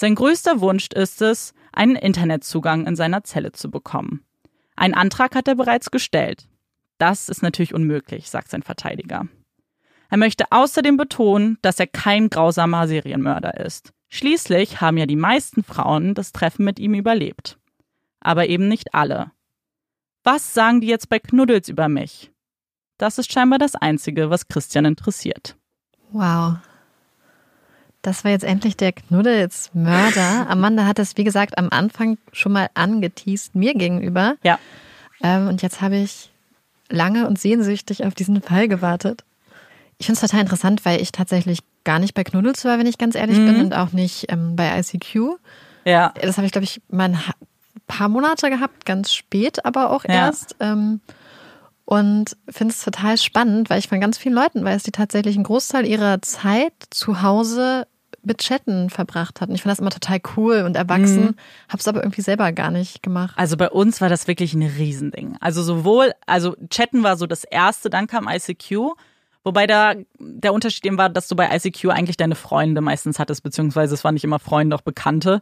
Sein 0.00 0.14
größter 0.14 0.62
Wunsch 0.62 0.88
ist 0.94 1.20
es, 1.20 1.52
einen 1.74 1.94
Internetzugang 1.94 2.86
in 2.86 2.96
seiner 2.96 3.22
Zelle 3.22 3.52
zu 3.52 3.70
bekommen. 3.70 4.24
Ein 4.74 4.94
Antrag 4.94 5.34
hat 5.34 5.46
er 5.46 5.56
bereits 5.56 5.90
gestellt. 5.90 6.48
Das 6.96 7.28
ist 7.28 7.42
natürlich 7.42 7.74
unmöglich, 7.74 8.30
sagt 8.30 8.48
sein 8.48 8.62
Verteidiger. 8.62 9.26
Er 10.08 10.16
möchte 10.16 10.46
außerdem 10.52 10.96
betonen, 10.96 11.58
dass 11.60 11.78
er 11.78 11.86
kein 11.86 12.30
grausamer 12.30 12.88
Serienmörder 12.88 13.60
ist. 13.60 13.92
Schließlich 14.08 14.80
haben 14.80 14.96
ja 14.96 15.04
die 15.04 15.16
meisten 15.16 15.62
Frauen 15.62 16.14
das 16.14 16.32
Treffen 16.32 16.64
mit 16.64 16.78
ihm 16.78 16.94
überlebt. 16.94 17.58
Aber 18.20 18.48
eben 18.48 18.68
nicht 18.68 18.94
alle. 18.94 19.32
Was 20.24 20.54
sagen 20.54 20.80
die 20.80 20.86
jetzt 20.86 21.10
bei 21.10 21.18
Knuddels 21.18 21.68
über 21.68 21.90
mich? 21.90 22.32
Das 22.96 23.18
ist 23.18 23.30
scheinbar 23.30 23.58
das 23.58 23.74
Einzige, 23.74 24.30
was 24.30 24.48
Christian 24.48 24.86
interessiert. 24.86 25.58
Wow. 26.10 26.56
Das 28.02 28.24
war 28.24 28.30
jetzt 28.30 28.44
endlich 28.44 28.76
der 28.76 28.92
Knuddels-Mörder. 28.92 30.48
Amanda 30.48 30.86
hat 30.86 30.98
es, 30.98 31.16
wie 31.16 31.24
gesagt, 31.24 31.58
am 31.58 31.68
Anfang 31.70 32.16
schon 32.32 32.52
mal 32.52 32.68
angeteased 32.74 33.54
mir 33.54 33.74
gegenüber. 33.74 34.36
Ja. 34.42 34.58
Ähm, 35.22 35.48
und 35.48 35.60
jetzt 35.62 35.82
habe 35.82 35.96
ich 35.96 36.30
lange 36.88 37.26
und 37.26 37.38
sehnsüchtig 37.38 38.04
auf 38.04 38.14
diesen 38.14 38.40
Fall 38.40 38.68
gewartet. 38.68 39.24
Ich 39.98 40.06
finde 40.06 40.18
es 40.18 40.26
total 40.26 40.40
interessant, 40.40 40.84
weil 40.86 41.00
ich 41.02 41.12
tatsächlich 41.12 41.60
gar 41.84 41.98
nicht 41.98 42.14
bei 42.14 42.24
Knuddels 42.24 42.64
war, 42.64 42.78
wenn 42.78 42.86
ich 42.86 42.96
ganz 42.96 43.14
ehrlich 43.14 43.38
mhm. 43.38 43.46
bin, 43.46 43.60
und 43.60 43.74
auch 43.74 43.92
nicht 43.92 44.32
ähm, 44.32 44.56
bei 44.56 44.78
ICQ. 44.78 45.38
Ja. 45.84 46.14
Das 46.20 46.38
habe 46.38 46.46
ich, 46.46 46.52
glaube 46.52 46.64
ich, 46.64 46.80
mal 46.88 47.10
ein 47.10 47.18
paar 47.86 48.08
Monate 48.08 48.48
gehabt, 48.48 48.86
ganz 48.86 49.12
spät 49.12 49.64
aber 49.64 49.90
auch 49.90 50.04
ja. 50.04 50.26
erst. 50.26 50.56
Ähm, 50.60 51.00
und 51.90 52.36
finde 52.48 52.72
es 52.72 52.84
total 52.84 53.18
spannend, 53.18 53.68
weil 53.68 53.80
ich 53.80 53.88
von 53.88 53.98
ganz 54.00 54.16
vielen 54.16 54.36
Leuten 54.36 54.64
weiß, 54.64 54.84
die 54.84 54.92
tatsächlich 54.92 55.34
einen 55.34 55.42
Großteil 55.42 55.84
ihrer 55.84 56.22
Zeit 56.22 56.72
zu 56.90 57.20
Hause 57.20 57.88
mit 58.22 58.38
Chatten 58.38 58.90
verbracht 58.90 59.40
hatten. 59.40 59.56
Ich 59.56 59.62
fand 59.62 59.72
das 59.72 59.80
immer 59.80 59.90
total 59.90 60.20
cool 60.36 60.62
und 60.64 60.76
erwachsen, 60.76 61.24
mhm. 61.24 61.36
habe 61.68 61.78
es 61.78 61.88
aber 61.88 62.04
irgendwie 62.04 62.20
selber 62.20 62.52
gar 62.52 62.70
nicht 62.70 63.02
gemacht. 63.02 63.34
Also 63.36 63.56
bei 63.56 63.68
uns 63.68 64.00
war 64.00 64.08
das 64.08 64.28
wirklich 64.28 64.54
ein 64.54 64.62
Riesending. 64.62 65.36
Also 65.40 65.64
sowohl, 65.64 66.12
also 66.26 66.54
Chatten 66.68 67.02
war 67.02 67.16
so 67.16 67.26
das 67.26 67.42
erste, 67.42 67.90
dann 67.90 68.06
kam 68.06 68.28
ICQ 68.28 68.92
Wobei 69.42 69.66
da 69.66 69.94
der 70.18 70.52
Unterschied 70.52 70.84
eben 70.84 70.98
war, 70.98 71.08
dass 71.08 71.26
du 71.26 71.34
bei 71.34 71.48
ICQ 71.50 71.86
eigentlich 71.86 72.18
deine 72.18 72.34
Freunde 72.34 72.82
meistens 72.82 73.18
hattest, 73.18 73.42
beziehungsweise 73.42 73.94
es 73.94 74.04
waren 74.04 74.14
nicht 74.14 74.24
immer 74.24 74.38
Freunde, 74.38 74.76
auch 74.76 74.82
Bekannte. 74.82 75.40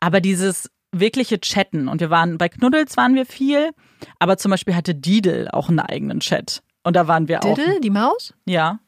Aber 0.00 0.20
dieses 0.20 0.70
wirkliche 0.92 1.40
Chatten 1.40 1.88
und 1.88 2.00
wir 2.00 2.10
waren 2.10 2.38
bei 2.38 2.48
Knuddels 2.48 2.96
waren 2.96 3.14
wir 3.14 3.26
viel, 3.26 3.70
aber 4.18 4.36
zum 4.38 4.50
Beispiel 4.50 4.74
hatte 4.74 4.94
Didel 4.94 5.48
auch 5.48 5.68
einen 5.68 5.80
eigenen 5.80 6.20
Chat 6.20 6.62
und 6.84 6.96
da 6.96 7.08
waren 7.08 7.28
wir 7.28 7.40
Didel, 7.40 7.52
auch. 7.52 7.56
Didel, 7.56 7.80
die 7.80 7.90
Maus? 7.90 8.34
Ja. 8.44 8.78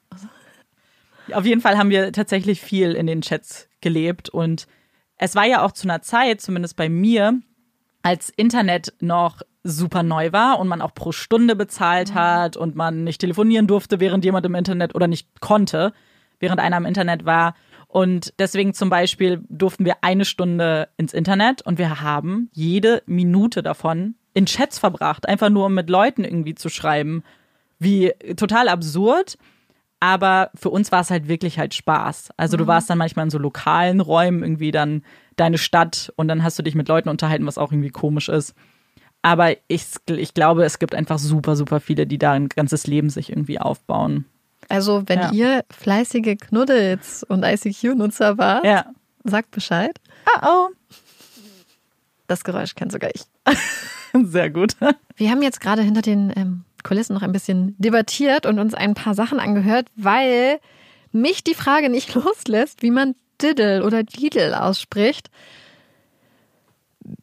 Auf 1.33 1.45
jeden 1.45 1.61
Fall 1.61 1.77
haben 1.77 1.91
wir 1.91 2.13
tatsächlich 2.13 2.61
viel 2.61 2.93
in 2.93 3.07
den 3.07 3.21
Chats 3.21 3.69
gelebt 3.81 4.29
und 4.31 4.67
es 5.17 5.35
war 5.35 5.45
ja 5.45 5.63
auch 5.63 5.73
zu 5.73 5.87
einer 5.87 6.01
Zeit, 6.01 6.41
zumindest 6.41 6.77
bei 6.77 6.89
mir, 6.89 7.41
als 8.03 8.31
Internet 8.31 8.95
noch 9.01 9.43
super 9.65 10.03
neu 10.03 10.33
war 10.33 10.59
und 10.61 10.69
man 10.69 10.81
auch 10.81 10.95
pro 10.95 11.13
Stunde 11.13 11.57
bezahlt 11.57 12.11
mhm. 12.11 12.15
hat 12.15 12.57
und 12.57 12.77
man 12.77 13.05
nicht 13.05 13.21
telefonieren 13.21 13.67
durfte, 13.67 14.01
während 14.01 14.25
jemand 14.25 14.47
im 14.47 14.55
Internet 14.55 14.95
oder 14.95 15.09
nicht 15.09 15.41
konnte, 15.41 15.93
während 16.39 16.61
einer 16.61 16.77
im 16.77 16.87
Internet 16.87 17.25
war. 17.25 17.55
Und 17.89 18.35
deswegen 18.39 18.75
zum 18.75 18.91
Beispiel 18.91 19.43
durften 19.49 19.87
wir 19.87 19.97
eine 20.03 20.27
Stunde 20.27 20.89
ins 20.99 21.15
Internet 21.15 21.63
und 21.63 21.79
wir 21.79 22.03
haben 22.03 22.51
jede 22.53 23.03
Minute 23.07 23.63
davon 23.63 24.15
in 24.35 24.47
Chats 24.47 24.79
verbracht, 24.79 25.27
einfach 25.27 25.49
nur 25.49 25.67
um 25.67 25.75
mit 25.75 25.89
Leuten 25.89 26.23
irgendwie 26.23 26.55
zu 26.55 26.69
schreiben. 26.69 27.25
Wie 27.79 28.13
total 28.37 28.69
absurd. 28.69 29.39
Aber 30.01 30.51
für 30.55 30.71
uns 30.71 30.93
war 30.93 31.01
es 31.01 31.11
halt 31.11 31.27
wirklich 31.27 31.59
halt 31.59 31.75
Spaß. 31.75 32.31
Also 32.37 32.57
du 32.57 32.69
warst 32.69 32.89
dann 32.89 32.99
manchmal 32.99 33.25
in 33.25 33.31
so 33.31 33.39
lokalen 33.39 34.01
Räumen, 34.01 34.43
irgendwie 34.43 34.71
dann 34.71 35.03
deine 35.35 35.59
Stadt 35.59 36.13
und 36.15 36.29
dann 36.29 36.45
hast 36.45 36.57
du 36.59 36.63
dich 36.63 36.77
mit 36.77 36.87
Leuten 36.87 37.09
unterhalten, 37.09 37.47
was 37.47 37.59
auch 37.59 37.73
irgendwie 37.73 37.91
komisch 37.91 38.29
ist. 38.29 38.55
Aber 39.23 39.57
ich, 39.67 39.87
ich 40.07 40.35
glaube, 40.35 40.65
es 40.65 40.79
gibt 40.79 40.95
einfach 40.95 41.19
super, 41.19 41.57
super 41.57 41.81
viele, 41.81 42.07
die 42.07 42.19
da 42.19 42.33
ein 42.33 42.49
ganzes 42.49 42.87
Leben 42.87 43.11
sich 43.11 43.31
irgendwie 43.31 43.59
aufbauen. 43.59 44.27
Also, 44.69 45.03
wenn 45.07 45.19
Ja. 45.21 45.33
ihr 45.33 45.65
fleißige 45.71 46.37
Knuddels 46.39 47.25
und 47.25 47.43
ICQ-Nutzer 47.45 48.37
wart, 48.39 48.65
Ja. 48.65 48.87
sagt 49.25 49.51
Bescheid. 49.51 49.99
Ah, 50.41 50.67
Das 52.27 52.45
Geräusch 52.45 52.75
kennt 52.75 52.93
sogar 52.93 53.11
ich. 53.15 53.23
oh. 53.47 53.53
Sehr 54.25 54.51
gut. 54.51 54.75
Wir 55.17 55.31
haben 55.31 55.43
jetzt 55.43 55.61
gerade 55.61 55.83
hinter 55.83 56.03
den 56.03 56.33
ähm, 56.37 56.65
Kulissen 56.83 57.15
noch 57.15 57.23
ein 57.23 57.33
bisschen 57.33 57.75
debattiert 57.79 58.45
und 58.47 58.59
uns 58.59 58.75
ein 58.75 58.95
paar 58.95 59.15
Sachen 59.15 59.41
angehört, 59.41 59.87
weil 59.97 60.61
mich 61.13 61.43
die 61.45 61.55
Frage 61.55 61.89
nicht 61.89 62.15
loslässt, 62.15 62.83
wie 62.83 62.91
man 62.91 63.15
Diddle 63.41 63.85
oder 63.85 64.03
Diddle 64.03 64.63
ausspricht. 64.63 65.31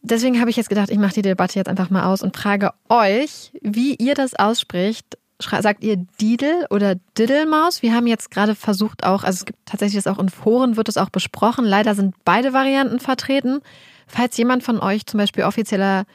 Deswegen 0.02 0.40
habe 0.40 0.50
ich 0.50 0.56
jetzt 0.56 0.70
gedacht, 0.70 0.90
ich 0.90 0.98
mache 0.98 1.14
die 1.14 1.22
Debatte 1.22 1.60
jetzt 1.60 1.68
einfach 1.68 1.90
mal 1.92 2.06
aus 2.06 2.24
und 2.24 2.36
frage 2.36 2.72
euch, 2.90 3.52
wie 3.62 3.94
ihr 3.96 4.16
das 4.16 4.34
ausspricht. 4.34 5.18
Sagt 5.42 5.84
ihr 5.84 5.98
Diddle 5.98 6.66
oder 6.70 6.96
Diddlemaus? 7.18 7.82
Wir 7.82 7.94
haben 7.94 8.08
jetzt 8.08 8.32
gerade 8.32 8.56
versucht 8.56 9.04
auch, 9.04 9.24
also 9.24 9.40
es 9.40 9.46
gibt 9.46 9.60
tatsächlich 9.66 10.02
das 10.02 10.12
auch 10.12 10.20
in 10.20 10.30
Foren, 10.30 10.78
wird 10.78 10.88
es 10.88 10.98
auch 10.98 11.10
besprochen. 11.10 11.66
Leider 11.66 11.94
sind 11.94 12.16
beide 12.24 12.54
Varianten 12.54 13.00
vertreten. 13.00 13.60
Falls 14.08 14.38
jemand 14.38 14.64
von 14.64 14.80
euch 14.80 15.06
zum 15.06 15.18
Beispiel 15.18 15.44
offizieller 15.44 16.06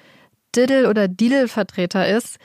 Diddle 0.57 0.89
oder 0.89 1.07
Diddle-Vertreter 1.07 2.09
ist, 2.09 2.39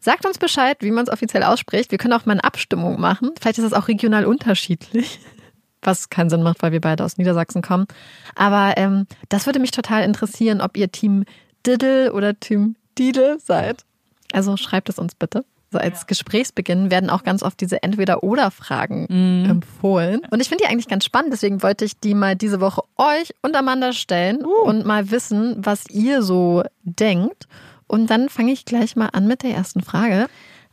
sagt 0.00 0.26
uns 0.26 0.38
Bescheid, 0.38 0.78
wie 0.80 0.90
man 0.90 1.04
es 1.04 1.12
offiziell 1.12 1.42
ausspricht. 1.42 1.90
Wir 1.90 1.98
können 1.98 2.12
auch 2.12 2.26
mal 2.26 2.32
eine 2.32 2.44
Abstimmung 2.44 3.00
machen. 3.00 3.30
Vielleicht 3.40 3.58
ist 3.58 3.64
es 3.64 3.72
auch 3.72 3.88
regional 3.88 4.26
unterschiedlich, 4.26 5.20
was 5.82 6.10
keinen 6.10 6.30
Sinn 6.30 6.42
macht, 6.42 6.62
weil 6.62 6.72
wir 6.72 6.80
beide 6.80 7.04
aus 7.04 7.16
Niedersachsen 7.16 7.62
kommen. 7.62 7.86
Aber 8.34 8.74
ähm, 8.76 9.06
das 9.28 9.46
würde 9.46 9.60
mich 9.60 9.70
total 9.70 10.04
interessieren, 10.04 10.60
ob 10.60 10.76
ihr 10.76 10.92
Team 10.92 11.24
Diddle 11.66 12.12
oder 12.12 12.38
Team 12.38 12.76
Diddle 12.98 13.38
seid. 13.40 13.84
Also 14.32 14.56
schreibt 14.56 14.88
es 14.88 14.98
uns 14.98 15.14
bitte. 15.14 15.44
So 15.70 15.78
als 15.78 16.06
Gesprächsbeginn 16.06 16.90
werden 16.90 17.10
auch 17.10 17.24
ganz 17.24 17.42
oft 17.42 17.60
diese 17.60 17.82
Entweder-Oder-Fragen 17.82 19.44
empfohlen. 19.48 20.22
Und 20.30 20.40
ich 20.40 20.48
finde 20.48 20.64
die 20.64 20.70
eigentlich 20.70 20.88
ganz 20.88 21.04
spannend, 21.04 21.30
deswegen 21.32 21.62
wollte 21.62 21.84
ich 21.84 22.00
die 22.00 22.14
mal 22.14 22.36
diese 22.36 22.62
Woche 22.62 22.82
euch 22.96 23.34
und 23.42 23.54
Amanda 23.54 23.92
stellen 23.92 24.46
und 24.46 24.86
mal 24.86 25.10
wissen, 25.10 25.56
was 25.58 25.84
ihr 25.90 26.22
so 26.22 26.62
denkt. 26.84 27.48
Und 27.86 28.08
dann 28.08 28.30
fange 28.30 28.52
ich 28.52 28.64
gleich 28.64 28.96
mal 28.96 29.10
an 29.12 29.26
mit 29.26 29.42
der 29.42 29.50
ersten 29.50 29.82
Frage. 29.82 30.28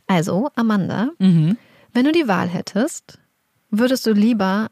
Also, 0.06 0.50
Amanda, 0.54 1.10
wenn 1.18 2.04
du 2.04 2.12
die 2.12 2.28
Wahl 2.28 2.48
hättest, 2.48 3.18
würdest 3.70 4.06
du 4.06 4.12
lieber 4.12 4.68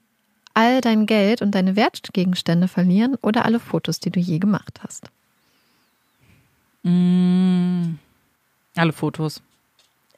all 0.54 0.81
dein 0.81 1.04
Geld 1.04 1.43
und 1.43 1.54
deine 1.54 1.76
Wertgegenstände 1.76 2.69
verlieren 2.69 3.16
oder 3.21 3.45
alle 3.45 3.61
Fotos, 3.61 4.00
die 4.00 4.11
du 4.11 4.21
je 4.21 4.38
gemacht 4.38 4.81
hast? 4.83 5.11
Alle 6.85 7.99
Fotos. 8.93 9.43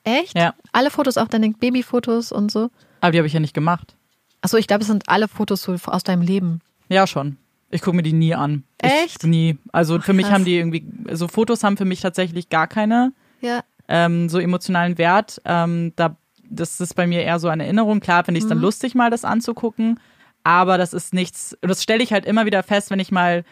Echt? 0.07 0.39
Ja. 0.39 0.55
Alle 0.73 0.91
Fotos, 0.91 1.19
auch 1.19 1.29
deine 1.29 1.51
Babyfotos 1.51 2.31
und 2.33 2.51
so? 2.51 2.71
Aber 3.01 3.11
die 3.13 3.19
habe 3.19 3.27
ich 3.27 3.33
ja 3.35 3.41
nicht 3.41 3.55
gemacht. 3.55 3.97
Achso, 4.41 4.57
ich 4.57 4.69
glaube, 4.69 4.83
es 4.83 4.87
sind 4.87 5.09
alle 5.09 5.27
Fotos 5.29 5.63
so 5.63 5.75
aus 5.87 6.05
deinem 6.05 6.23
Leben. 6.23 6.61
Ja, 6.89 7.07
schon. 7.07 7.37
Ich 7.71 7.83
gucke 7.83 7.97
mir 7.97 8.05
die 8.05 8.13
nie 8.13 8.35
an. 8.35 8.63
Echt? 8.79 9.25
Ich, 9.25 9.29
nie. 9.29 9.59
Also 9.73 9.99
für 10.01 10.13
mich 10.13 10.27
krass. 10.27 10.35
haben 10.35 10.45
die 10.45 10.57
irgendwie, 10.57 10.87
so 11.13 11.27
Fotos 11.27 11.65
haben 11.65 11.77
für 11.77 11.85
mich 11.85 12.01
tatsächlich 12.01 12.49
gar 12.49 12.69
keine 12.69 13.13
Ja. 13.41 13.63
ähm, 13.89 14.29
so 14.29 14.39
emotionalen 14.39 14.97
Wert. 14.99 15.43
Ähm, 15.45 15.93
da, 15.97 16.17
das 16.49 16.81
ist 16.81 16.95
bei 16.95 17.09
mir 17.09 17.23
eher 17.23 17.41
so 17.41 17.49
eine 17.49 17.65
Erinnerung. 17.65 17.99
Klar 17.99 18.25
finde 18.25 18.39
ich 18.39 18.45
es 18.45 18.49
dann 18.49 18.61
lustig, 18.61 18.95
mal 18.95 19.11
das 19.11 19.25
anzugucken. 19.25 19.99
Aber 20.45 20.79
das 20.79 20.93
ist 20.93 21.13
nichts, 21.13 21.59
das 21.61 21.83
stelle 21.83 22.05
ich 22.05 22.13
halt 22.13 22.25
immer 22.25 22.47
wieder 22.47 22.63
fest, 22.63 22.93
wenn 22.93 23.01
ich 23.01 23.11
mal 23.11 23.45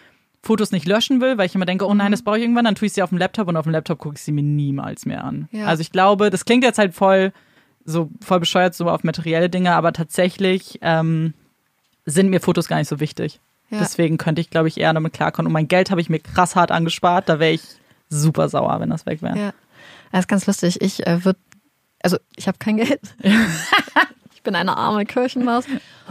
Fotos 0.45 0.71
nicht 0.73 0.87
löschen 0.87 1.21
will, 1.21 1.39
weil 1.39 1.47
ich 1.47 1.55
immer 1.55 1.67
denke, 1.67 1.87
oh 1.87 1.95
nein, 1.95 2.11
das 2.13 2.23
brauche 2.23 2.37
ich 2.37 2.43
irgendwann, 2.43 2.65
dann 2.65 2.75
tue 2.75 2.87
ich 2.87 2.93
sie 2.93 3.03
auf 3.03 3.09
dem 3.11 3.19
Laptop 3.19 3.49
und 3.49 3.57
auf 3.57 3.65
dem 3.65 3.73
Laptop 3.73 3.99
gucke 3.99 4.17
ich 4.17 4.23
sie 4.23 4.33
mir 4.33 4.43
niemals 4.43 5.07
mehr 5.07 5.25
an. 5.25 5.49
Ja. 5.53 5.67
Also 5.67 5.81
ich 5.81 5.91
glaube, 5.93 6.31
das 6.31 6.45
klingt 6.45 6.65
jetzt 6.65 6.79
halt 6.79 6.95
voll 6.95 7.33
so 7.87 8.11
voll 8.25 8.41
bescheuert 8.41 8.75
so 8.75 8.89
auf 8.89 9.05
materielle 9.05 9.51
Dinge, 9.51 9.75
aber 9.75 9.93
tatsächlich 9.93 10.79
ähm, 10.83 11.35
sind 12.07 12.31
mir 12.31 12.41
Fotos 12.41 12.67
gar 12.69 12.79
nicht 12.79 12.89
so 12.89 12.99
wichtig. 13.01 13.41
Ja. 13.71 13.79
Deswegen 13.79 14.17
könnte 14.19 14.41
ich, 14.41 14.51
glaube 14.51 14.69
ich, 14.69 14.79
eher 14.79 14.93
damit 14.93 15.13
klarkommen. 15.13 15.49
Und 15.49 15.53
mein 15.53 15.69
Geld 15.69 15.91
habe 15.91 16.01
ich 16.01 16.09
mir 16.09 16.19
krass 16.21 16.55
hart 16.57 16.71
angespart. 16.71 17.29
Da 17.29 17.39
wäre 17.41 17.53
ich 17.53 17.63
super 18.09 18.49
sauer, 18.49 18.79
wenn 18.81 18.91
das 18.91 19.05
weg 19.07 19.21
wäre. 19.23 19.39
Ja. 19.39 19.53
Das 20.13 20.21
ist 20.21 20.29
ganz 20.29 20.47
lustig. 20.47 20.81
Ich 20.81 21.07
äh, 21.07 21.25
würde, 21.25 21.39
also 22.03 22.19
ich 22.37 22.47
habe 22.47 22.59
kein 22.59 22.77
Geld. 22.77 23.01
ich 24.35 24.43
bin 24.43 24.55
eine 24.55 24.77
arme 24.77 25.05
Kirchenmaus. 25.07 25.65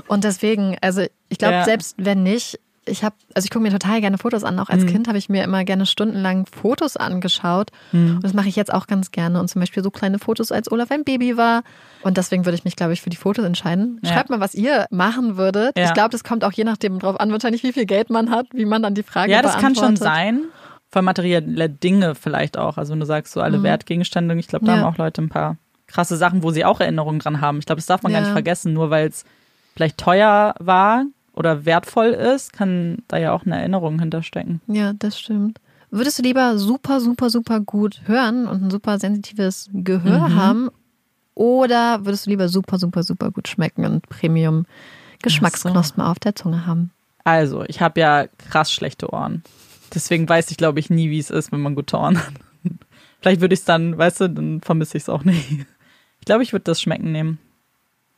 Und 0.07 0.23
deswegen, 0.23 0.77
also 0.81 1.05
ich 1.29 1.37
glaube, 1.37 1.55
Ja. 1.55 1.63
selbst 1.65 1.95
wenn 1.97 2.21
nicht, 2.23 2.59
ich 2.85 3.03
habe, 3.03 3.15
also 3.33 3.45
ich 3.45 3.49
gucke 3.49 3.63
mir 3.63 3.71
total 3.71 4.01
gerne 4.01 4.17
Fotos 4.17 4.43
an. 4.43 4.59
Auch 4.59 4.69
als 4.69 4.85
Kind 4.85 5.07
habe 5.07 5.17
ich 5.17 5.29
mir 5.29 5.43
immer 5.43 5.63
gerne 5.63 5.85
stundenlang 5.85 6.45
Fotos 6.45 6.97
angeschaut. 6.97 7.69
Und 7.93 8.21
das 8.23 8.33
mache 8.33 8.49
ich 8.49 8.55
jetzt 8.55 8.73
auch 8.73 8.87
ganz 8.87 9.11
gerne. 9.11 9.39
Und 9.39 9.47
zum 9.49 9.61
Beispiel 9.61 9.81
so 9.83 9.89
kleine 9.91 10.19
Fotos, 10.19 10.51
als 10.51 10.71
Olaf 10.71 10.91
ein 10.91 11.03
Baby 11.03 11.37
war. 11.37 11.63
Und 12.01 12.17
deswegen 12.17 12.45
würde 12.45 12.55
ich 12.57 12.65
mich, 12.65 12.75
glaube 12.75 12.91
ich, 12.93 13.01
für 13.01 13.09
die 13.09 13.15
Fotos 13.17 13.45
entscheiden. 13.45 13.99
Ja. 14.03 14.11
Schreibt 14.13 14.29
mal, 14.29 14.39
was 14.41 14.53
ihr 14.53 14.85
machen 14.89 15.37
würdet. 15.37 15.77
Ja. 15.77 15.85
Ich 15.85 15.93
glaube, 15.93 16.09
das 16.09 16.23
kommt 16.23 16.43
auch 16.43 16.51
je 16.51 16.65
nachdem 16.65 16.99
drauf 16.99 17.19
an, 17.19 17.31
wahrscheinlich, 17.31 17.63
wie 17.63 17.71
viel 17.71 17.85
Geld 17.85 18.09
man 18.09 18.29
hat, 18.31 18.47
wie 18.53 18.65
man 18.65 18.83
dann 18.83 18.93
die 18.95 19.03
Frage 19.03 19.31
Ja, 19.31 19.41
das 19.41 19.53
kann 19.53 19.75
schon 19.75 19.93
beantwortet. 19.95 19.99
sein. 20.15 20.41
Vor 20.91 21.01
materielle 21.01 21.69
Dinge 21.69 22.15
vielleicht 22.15 22.57
auch. 22.57 22.77
Also 22.77 22.91
wenn 22.91 22.99
du 22.99 23.05
sagst, 23.05 23.33
so 23.33 23.41
alle 23.41 23.63
Wertgegenstände, 23.63 24.35
ich 24.35 24.47
glaube, 24.47 24.65
da 24.65 24.73
Mhm. 24.73 24.77
Ja. 24.79 24.83
haben 24.85 24.93
auch 24.93 24.97
Leute 24.97 25.21
ein 25.21 25.29
paar 25.29 25.57
krasse 25.87 26.17
Sachen, 26.17 26.43
wo 26.43 26.51
sie 26.51 26.65
auch 26.65 26.79
Erinnerungen 26.81 27.19
dran 27.19 27.39
haben. 27.41 27.59
Ich 27.59 27.65
glaube, 27.65 27.77
das 27.79 27.85
darf 27.87 28.03
man 28.03 28.11
gar 28.11 28.21
nicht 28.21 28.31
vergessen, 28.31 28.73
nur 28.73 28.89
weil 28.89 29.07
es 29.07 29.25
vielleicht 29.75 29.97
teuer 29.97 30.53
war 30.59 31.05
oder 31.33 31.65
wertvoll 31.65 32.07
ist, 32.09 32.53
kann 32.53 32.99
da 33.07 33.17
ja 33.17 33.33
auch 33.33 33.45
eine 33.45 33.57
Erinnerung 33.57 33.99
hinterstecken. 33.99 34.61
Ja, 34.67 34.93
das 34.93 35.19
stimmt. 35.19 35.59
Würdest 35.91 36.17
du 36.19 36.23
lieber 36.23 36.57
super, 36.57 36.99
super, 36.99 37.29
super 37.29 37.59
gut 37.59 38.01
hören 38.05 38.47
und 38.47 38.63
ein 38.63 38.71
super 38.71 38.97
sensitives 38.99 39.69
Gehör 39.73 40.29
Mhm. 40.29 40.35
haben? 40.35 40.69
Oder 41.35 42.05
würdest 42.05 42.25
du 42.25 42.29
lieber 42.31 42.47
super, 42.49 42.77
super, 42.77 43.03
super 43.03 43.31
gut 43.31 43.47
schmecken 43.47 43.85
und 43.85 44.07
Premium 44.09 44.65
Geschmacksknospen 45.21 46.01
auf 46.03 46.19
der 46.19 46.35
Zunge 46.35 46.65
haben? 46.65 46.91
Also, 47.23 47.63
ich 47.67 47.81
habe 47.81 47.99
ja 47.99 48.27
krass 48.49 48.71
schlechte 48.71 49.11
Ohren. 49.11 49.43
Deswegen 49.93 50.27
weiß 50.27 50.51
ich, 50.51 50.57
glaube 50.57 50.79
ich, 50.79 50.89
nie, 50.89 51.09
wie 51.09 51.19
es 51.19 51.29
ist, 51.29 51.51
wenn 51.51 51.61
man 51.61 51.75
gute 51.75 51.97
Ohren 51.97 52.17
hat. 52.17 52.33
Vielleicht 53.21 53.41
würde 53.41 53.53
ich 53.53 53.61
es 53.61 53.65
dann, 53.65 53.97
weißt 53.97 54.21
du, 54.21 54.29
dann 54.29 54.61
vermisse 54.61 54.97
ich 54.97 55.03
es 55.03 55.09
auch 55.09 55.23
nicht. 55.23 55.65
Ich 56.19 56.25
glaube, 56.25 56.43
ich 56.43 56.51
würde 56.53 56.63
das 56.65 56.81
Schmecken 56.81 57.11
nehmen. 57.11 57.37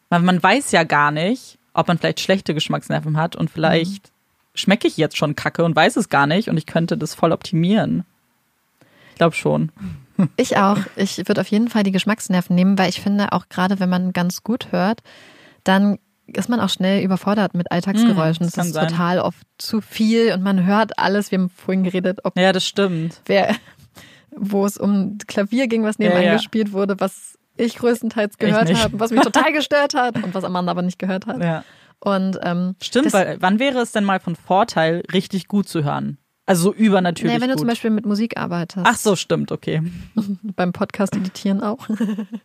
Weil 0.10 0.21
man 0.21 0.41
weiß 0.41 0.71
ja 0.71 0.84
gar 0.84 1.12
nicht, 1.12 1.58
ob 1.76 1.88
man 1.88 1.98
vielleicht 1.98 2.20
schlechte 2.20 2.54
Geschmacksnerven 2.54 3.18
hat 3.18 3.36
und 3.36 3.50
vielleicht 3.50 4.12
schmecke 4.54 4.88
ich 4.88 4.98
jetzt 4.98 5.18
schon 5.18 5.36
Kacke 5.36 5.64
und 5.64 5.76
weiß 5.76 5.98
es 5.98 6.10
gar 6.10 6.28
nicht 6.28 6.50
und 6.50 6.58
ich 6.58 6.66
könnte 6.66 6.98
das 6.98 7.14
voll 7.14 7.32
optimieren. 7.32 8.06
Ich 9.12 9.16
glaube 9.18 9.36
schon. 9.36 9.72
Ich 10.38 10.58
auch. 10.58 10.78
Ich 10.96 11.18
würde 11.18 11.42
auf 11.42 11.48
jeden 11.48 11.70
Fall 11.70 11.84
die 11.84 11.92
Geschmacksnerven 11.92 12.56
nehmen, 12.56 12.78
weil 12.78 12.90
ich 12.90 13.02
finde, 13.02 13.34
auch 13.34 13.50
gerade 13.50 13.80
wenn 13.80 13.90
man 13.90 14.14
ganz 14.14 14.44
gut 14.44 14.72
hört, 14.72 15.02
dann 15.66 16.00
ist 16.28 16.50
man 16.50 16.60
auch 16.62 16.70
schnell 16.70 17.04
überfordert 17.04 17.54
mit 17.54 17.72
Alltagsgeräuschen. 17.72 18.46
Mm, 18.46 18.48
Es 18.48 18.54
das 18.54 18.56
kann 18.56 18.68
ist 18.68 18.74
sein. 18.74 18.88
total 18.88 19.20
oft 19.20 19.46
zu 19.58 19.82
viel 19.82 20.32
und 20.34 20.42
man 20.42 20.66
hört 20.66 20.98
alles. 20.98 21.32
Wir 21.32 21.40
haben 21.40 21.50
vorhin 21.50 21.84
geredet, 21.84 22.20
ob 22.24 22.38
Ja, 22.38 22.52
das 22.54 22.66
stimmt. 22.66 23.22
wer, 23.26 23.56
wo 24.36 24.66
es 24.66 24.78
um 24.78 25.18
Klavier 25.28 25.68
ging, 25.68 25.84
was 25.84 26.00
nebenan 26.00 26.24
Ja, 26.24 26.30
ja. 26.30 26.38
gespielt 26.38 26.72
wurde, 26.72 27.00
was 27.00 27.35
ich 27.58 27.76
größtenteils 27.78 28.38
gehört 28.38 28.74
habe, 28.74 29.00
was 29.00 29.12
mich 29.12 29.22
total 29.22 29.52
gestört 29.54 29.94
hat 29.94 30.22
und 30.22 30.34
was 30.34 30.44
Amanda 30.44 30.72
aber 30.72 30.82
nicht 30.82 31.00
gehört 31.00 31.28
hat. 31.28 31.41
Ja. 31.41 31.63
Und 32.00 32.38
ähm, 32.44 32.76
Stimmt, 32.82 33.13
weil 33.13 33.38
wann 33.39 33.60
wäre 33.60 33.80
es 33.80 33.91
denn 33.91 34.04
mal 34.04 34.20
von 34.20 34.36
Vorteil, 34.36 35.04
richtig 35.13 35.48
gut 35.48 35.68
zu 35.68 35.84
hören? 35.84 36.18
Also 36.48 36.63
so 36.63 36.74
übernatürlich 36.74 37.36
nee, 37.36 37.41
wenn 37.41 37.50
du 37.50 37.56
gut. 37.56 37.62
zum 37.62 37.68
Beispiel 37.68 37.89
mit 37.89 38.06
Musik 38.06 38.38
arbeitest, 38.38 38.86
Ach 38.88 38.96
so, 38.96 39.15
stimmt, 39.15 39.52
okay. 39.52 39.82
beim 40.56 40.74
Podcast 40.74 41.15
editieren 41.15 41.63
auch. 41.63 41.88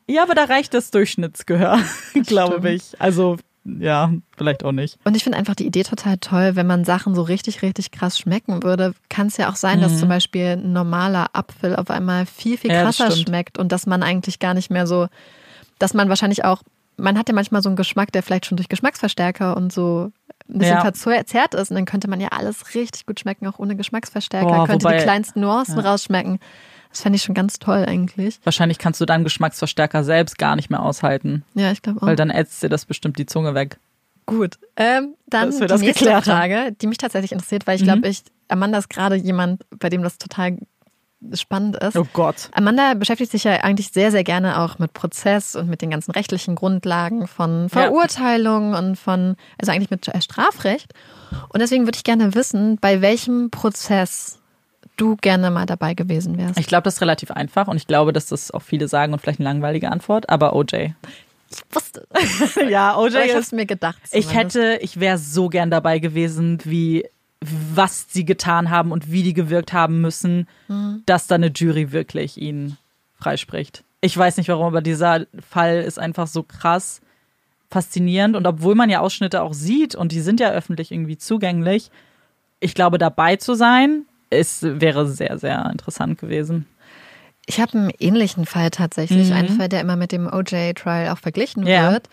Ja, 0.07 0.23
aber 0.23 0.35
da 0.35 0.45
reicht 0.45 0.73
das 0.73 0.91
Durchschnittsgehör, 0.91 1.79
glaube 2.27 2.61
stimmt. 2.61 2.67
ich. 2.67 3.01
Also, 3.01 3.37
ja, 3.65 4.11
vielleicht 4.37 4.65
auch 4.65 4.73
nicht. 4.73 4.99
Und 5.05 5.17
ich 5.17 5.23
finde 5.25 5.39
einfach 5.39 5.55
die 5.55 5.67
Idee 5.67 5.83
total 5.83 6.17
toll, 6.19 6.57
wenn 6.57 6.67
man 6.67 6.85
Sachen 6.85 7.15
so 7.15 7.23
richtig, 7.23 7.63
richtig 7.63 7.91
krass 7.91 8.19
schmecken 8.19 8.63
würde. 8.63 8.95
Kann 9.09 9.27
es 9.27 9.37
ja 9.37 9.51
auch 9.51 9.57
sein, 9.57 9.81
dass 9.81 9.99
zum 9.99 10.09
Beispiel 10.09 10.57
ein 10.57 10.73
normaler 10.73 11.29
Apfel 11.35 11.77
auf 11.77 11.91
einmal 11.91 12.27
viel, 12.27 12.57
viel 12.57 12.71
Mhm. 12.71 12.77
Ja, 12.77 12.83
krasser 12.85 13.11
stimmt. 13.11 13.29
schmeckt 13.29 13.59
und 13.59 13.71
dass 13.73 13.87
man 13.87 14.03
eigentlich 14.03 14.39
gar 14.39 14.55
nicht 14.55 14.71
mehr 14.71 14.87
so, 14.87 15.09
dass 15.79 15.95
man 15.95 16.09
wahrscheinlich 16.09 16.45
auch, 16.45 16.63
man 16.97 17.19
hat 17.19 17.29
ja 17.29 17.35
manchmal 17.35 17.63
so 17.63 17.69
einen 17.69 17.77
Geschmack, 17.77 18.13
der 18.13 18.23
vielleicht 18.23 18.47
schon 18.47 18.57
durch 18.57 18.69
Geschmacksverstärker 18.69 19.57
und 19.57 19.73
so 19.73 20.11
ein 20.49 20.59
bisschen 20.59 20.77
Ja. 20.77 20.81
verzerrt 20.93 21.55
ist 21.55 21.71
und 21.71 21.77
dann 21.77 21.85
könnte 21.85 22.09
man 22.09 22.21
ja 22.21 22.29
alles 22.29 22.75
richtig 22.75 23.07
gut 23.07 23.21
schmecken, 23.21 23.47
auch 23.47 23.59
ohne 23.59 23.77
Geschmacksverstärker, 23.77 24.47
Boah, 24.49 24.67
könnte 24.67 24.85
wobei- 24.87 24.97
die 24.99 25.03
kleinsten 25.05 25.41
Nuancen 25.41 25.79
rausschmecken. 25.79 26.39
Das 26.91 27.03
fände 27.03 27.17
ich 27.17 27.23
schon 27.23 27.35
ganz 27.35 27.59
toll 27.59 27.85
eigentlich. 27.87 28.41
Wahrscheinlich 28.45 28.79
kannst 28.79 29.01
du 29.01 29.07
deinen 29.07 29.25
Geschmacksverstärker 29.25 30.03
selbst 30.05 30.39
gar 30.39 30.57
nicht 30.57 30.71
mehr 30.71 30.83
aushalten, 30.83 31.45
Ja, 31.55 31.71
ich 31.73 31.83
glaube 31.83 32.03
auch. 32.03 32.07
weil 32.07 32.17
dann 32.17 32.31
ätzt 32.31 32.63
dir 32.63 32.69
das 32.69 32.85
bestimmt 32.85 33.19
die 33.19 33.27
Zunge 33.27 33.55
weg. 33.55 33.79
Gut. 34.27 34.59
Ähm, 34.77 35.15
dann 35.27 35.51
die 35.51 35.67
das 35.67 35.81
nächste. 35.81 36.21
Frage, 36.23 36.73
die 36.81 36.87
mich 36.87 36.99
tatsächlich 36.99 37.33
interessiert, 37.33 37.67
weil 37.67 37.77
ich 37.77 37.83
Mhm. 37.83 37.87
glaube, 37.87 38.09
ich, 38.09 38.23
Amanda 38.49 38.79
ist 38.79 38.91
gerade 38.91 39.17
jemand, 39.17 39.65
bei 39.79 39.89
dem 39.89 40.03
das 40.03 40.19
total 40.19 40.57
spannend 41.35 41.77
ist. 41.77 41.97
Oh 41.97 42.07
Gott. 42.13 42.49
Amanda 42.53 42.95
beschäftigt 42.95 43.31
sich 43.31 43.45
ja 43.45 43.53
eigentlich 43.63 43.91
sehr, 43.93 44.11
sehr 44.11 44.25
gerne 44.25 44.61
auch 44.61 44.79
mit 44.79 44.93
Prozess 44.95 45.55
und 45.55 45.69
mit 45.69 45.83
den 45.83 45.91
ganzen 45.91 46.13
rechtlichen 46.13 46.55
Grundlagen 46.55 47.27
von 47.27 47.69
Verurteilung 47.69 48.73
ja. 48.73 48.79
und 48.79 48.97
von, 48.97 49.37
also 49.59 49.71
eigentlich 49.71 49.91
mit 49.91 50.11
Strafrecht. 50.23 50.93
Und 51.51 51.61
deswegen 51.61 51.85
würde 51.85 51.97
ich 51.97 52.05
gerne 52.05 52.35
wissen, 52.35 52.79
bei 52.81 53.01
welchem 53.03 53.51
Prozess 53.51 54.40
du 55.01 55.17
gerne 55.17 55.51
mal 55.51 55.67
dabei 55.67 55.95
gewesen 55.95 56.37
wärst. 56.39 56.59
Ich 56.59 56.67
glaube, 56.67 56.85
das 56.85 56.95
ist 56.95 57.01
relativ 57.01 57.31
einfach 57.31 57.69
und 57.69 57.77
ich 57.77 57.87
glaube, 57.87 58.13
dass 58.13 58.27
das 58.27 58.51
auch 58.51 58.63
viele 58.63 58.89
sagen 58.89 59.13
und 59.13 59.21
vielleicht 59.21 59.41
eine 59.41 59.49
langweilige 59.49 59.91
Antwort, 59.91 60.29
aber 60.29 60.55
OJ. 60.55 60.93
Ich 61.51 61.63
wusste. 61.73 62.07
ja, 62.69 62.97
OJ 62.97 63.17
ich 63.27 63.33
ist 63.33 63.53
mir 63.53 63.67
gedacht. 63.67 63.99
Zumindest. 64.05 64.31
Ich 64.31 64.37
hätte, 64.37 64.79
ich 64.83 65.01
wäre 65.01 65.19
so 65.19 65.49
gern 65.49 65.71
dabei 65.71 65.99
gewesen, 65.99 66.59
wie 66.65 67.07
was 67.43 68.07
sie 68.11 68.27
getan 68.27 68.69
haben 68.69 68.93
und 68.93 69.11
wie 69.11 69.23
die 69.23 69.33
gewirkt 69.33 69.73
haben 69.73 70.03
müssen, 70.03 70.47
mhm. 70.69 71.03
dass 71.07 71.27
da 71.27 71.37
eine 71.37 71.49
Jury 71.49 71.91
wirklich 71.91 72.37
ihn 72.37 72.77
freispricht. 73.19 73.83
Ich 74.03 74.17
weiß 74.17 74.37
nicht 74.37 74.49
warum, 74.49 74.67
aber 74.67 74.83
dieser 74.83 75.27
Fall 75.49 75.81
ist 75.81 75.99
einfach 75.99 76.27
so 76.27 76.43
krass 76.43 77.01
faszinierend 77.71 78.35
und 78.35 78.47
obwohl 78.47 78.75
man 78.75 78.91
ja 78.91 79.01
Ausschnitte 79.01 79.43
auch 79.43 79.55
sieht 79.55 79.95
und 79.95 80.13
die 80.13 80.21
sind 80.21 80.41
ja 80.41 80.51
öffentlich 80.51 80.91
irgendwie 80.91 81.17
zugänglich, 81.17 81.91
ich 82.59 82.75
glaube 82.75 82.99
dabei 82.99 83.37
zu 83.37 83.55
sein, 83.55 84.07
es 84.31 84.63
wäre 84.63 85.07
sehr 85.07 85.39
sehr 85.39 85.69
interessant 85.71 86.19
gewesen. 86.19 86.67
Ich 87.47 87.61
habe 87.61 87.73
einen 87.73 87.91
ähnlichen 87.99 88.47
Fall 88.47 88.71
tatsächlich, 88.71 89.29
mhm. 89.29 89.35
einen 89.35 89.49
Fall, 89.49 89.69
der 89.69 89.81
immer 89.81 89.97
mit 89.97 90.13
dem 90.13 90.33
OJ-Trial 90.33 91.09
auch 91.09 91.19
verglichen 91.19 91.67
ja. 91.67 91.93
wird. 91.93 92.09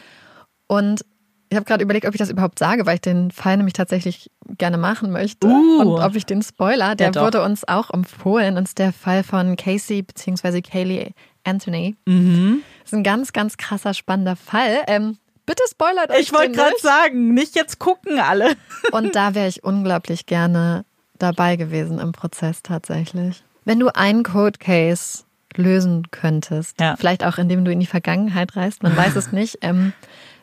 Und 0.68 1.06
ich 1.50 1.56
habe 1.56 1.66
gerade 1.66 1.84
überlegt, 1.84 2.06
ob 2.06 2.14
ich 2.14 2.20
das 2.20 2.30
überhaupt 2.30 2.60
sage, 2.60 2.86
weil 2.86 2.96
ich 2.96 3.02
den 3.02 3.32
Fall 3.32 3.56
nämlich 3.58 3.74
tatsächlich 3.74 4.30
gerne 4.58 4.78
machen 4.78 5.12
möchte. 5.12 5.48
Uh, 5.48 5.82
und 5.82 5.88
ob 6.02 6.16
ich 6.16 6.26
den 6.26 6.42
Spoiler, 6.42 6.96
der 6.96 7.12
ja, 7.12 7.22
wurde 7.22 7.42
uns 7.42 7.68
auch 7.68 7.90
empfohlen, 7.92 8.58
und 8.58 8.68
ist 8.68 8.80
der 8.80 8.92
Fall 8.92 9.24
von 9.24 9.56
Casey 9.56 10.02
bzw. 10.02 10.62
Kaylee 10.62 11.12
Anthony. 11.44 11.96
Mhm. 12.06 12.64
Das 12.84 12.92
ist 12.92 12.98
ein 12.98 13.04
ganz, 13.04 13.32
ganz 13.32 13.58
krasser, 13.58 13.94
spannender 13.94 14.36
Fall. 14.36 14.82
Ähm, 14.88 15.18
bitte 15.46 15.64
spoilert 15.70 16.10
euch 16.12 16.20
Ich 16.20 16.34
wollte 16.34 16.54
gerade 16.54 16.76
sagen, 16.82 17.34
nicht 17.34 17.56
jetzt 17.56 17.80
gucken 17.80 18.20
alle. 18.20 18.56
Und 18.92 19.16
da 19.16 19.34
wäre 19.34 19.48
ich 19.48 19.64
unglaublich 19.64 20.26
gerne 20.26 20.84
dabei 21.20 21.56
gewesen 21.56 22.00
im 22.00 22.12
Prozess 22.12 22.62
tatsächlich. 22.62 23.44
Wenn 23.66 23.80
du 23.80 23.94
einen 23.96 24.24
Code 24.24 24.60
Case 24.60 25.24
lösen 25.56 26.10
könntest, 26.12 26.80
ja. 26.80 26.96
vielleicht 26.96 27.26
auch 27.26 27.38
indem 27.38 27.66
du 27.66 27.72
in 27.72 27.80
die 27.80 27.86
Vergangenheit 27.86 28.56
reist, 28.56 28.84
man 28.84 28.96
weiß 28.96 29.16
es 29.16 29.32
nicht, 29.32 29.60
ähm, 29.62 29.94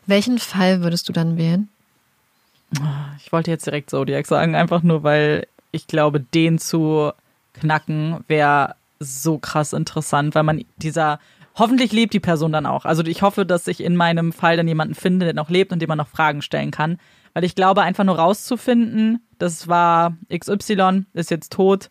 welchen 0.06 0.38
Fall 0.38 0.82
würdest 0.82 1.08
du 1.08 1.12
dann 1.12 1.36
wählen? 1.36 1.68
Ich 3.18 3.32
wollte 3.32 3.50
jetzt 3.50 3.66
direkt 3.66 3.90
Zodiac 3.90 4.26
sagen, 4.26 4.54
einfach 4.54 4.82
nur, 4.82 5.02
weil 5.02 5.46
ich 5.70 5.86
glaube, 5.86 6.20
den 6.20 6.58
zu 6.58 7.12
knacken 7.54 8.24
wäre 8.26 8.74
so 8.98 9.38
krass 9.38 9.72
interessant, 9.72 10.34
weil 10.34 10.42
man 10.42 10.64
dieser 10.76 11.20
hoffentlich 11.56 11.92
lebt 11.92 12.12
die 12.14 12.20
Person 12.20 12.52
dann 12.52 12.66
auch. 12.66 12.84
Also 12.84 13.04
ich 13.04 13.22
hoffe, 13.22 13.46
dass 13.46 13.66
ich 13.68 13.82
in 13.82 13.96
meinem 13.96 14.32
Fall 14.32 14.56
dann 14.56 14.68
jemanden 14.68 14.94
finde, 14.94 15.26
der 15.26 15.34
noch 15.34 15.50
lebt 15.50 15.72
und 15.72 15.80
dem 15.80 15.88
man 15.88 15.98
noch 15.98 16.08
Fragen 16.08 16.42
stellen 16.42 16.70
kann, 16.70 16.98
weil 17.34 17.44
ich 17.44 17.54
glaube, 17.54 17.82
einfach 17.82 18.04
nur 18.04 18.16
rauszufinden, 18.16 19.20
das 19.38 19.68
war 19.68 20.16
XY, 20.32 21.04
ist 21.12 21.30
jetzt 21.30 21.52
tot, 21.52 21.90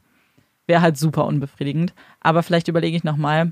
wäre 0.65 0.81
halt 0.81 0.97
super 0.97 1.25
unbefriedigend. 1.25 1.93
Aber 2.21 2.41
vielleicht 2.41 2.69
überlege 2.69 2.97
ich 2.97 3.03
noch 3.03 3.17
mal. 3.17 3.51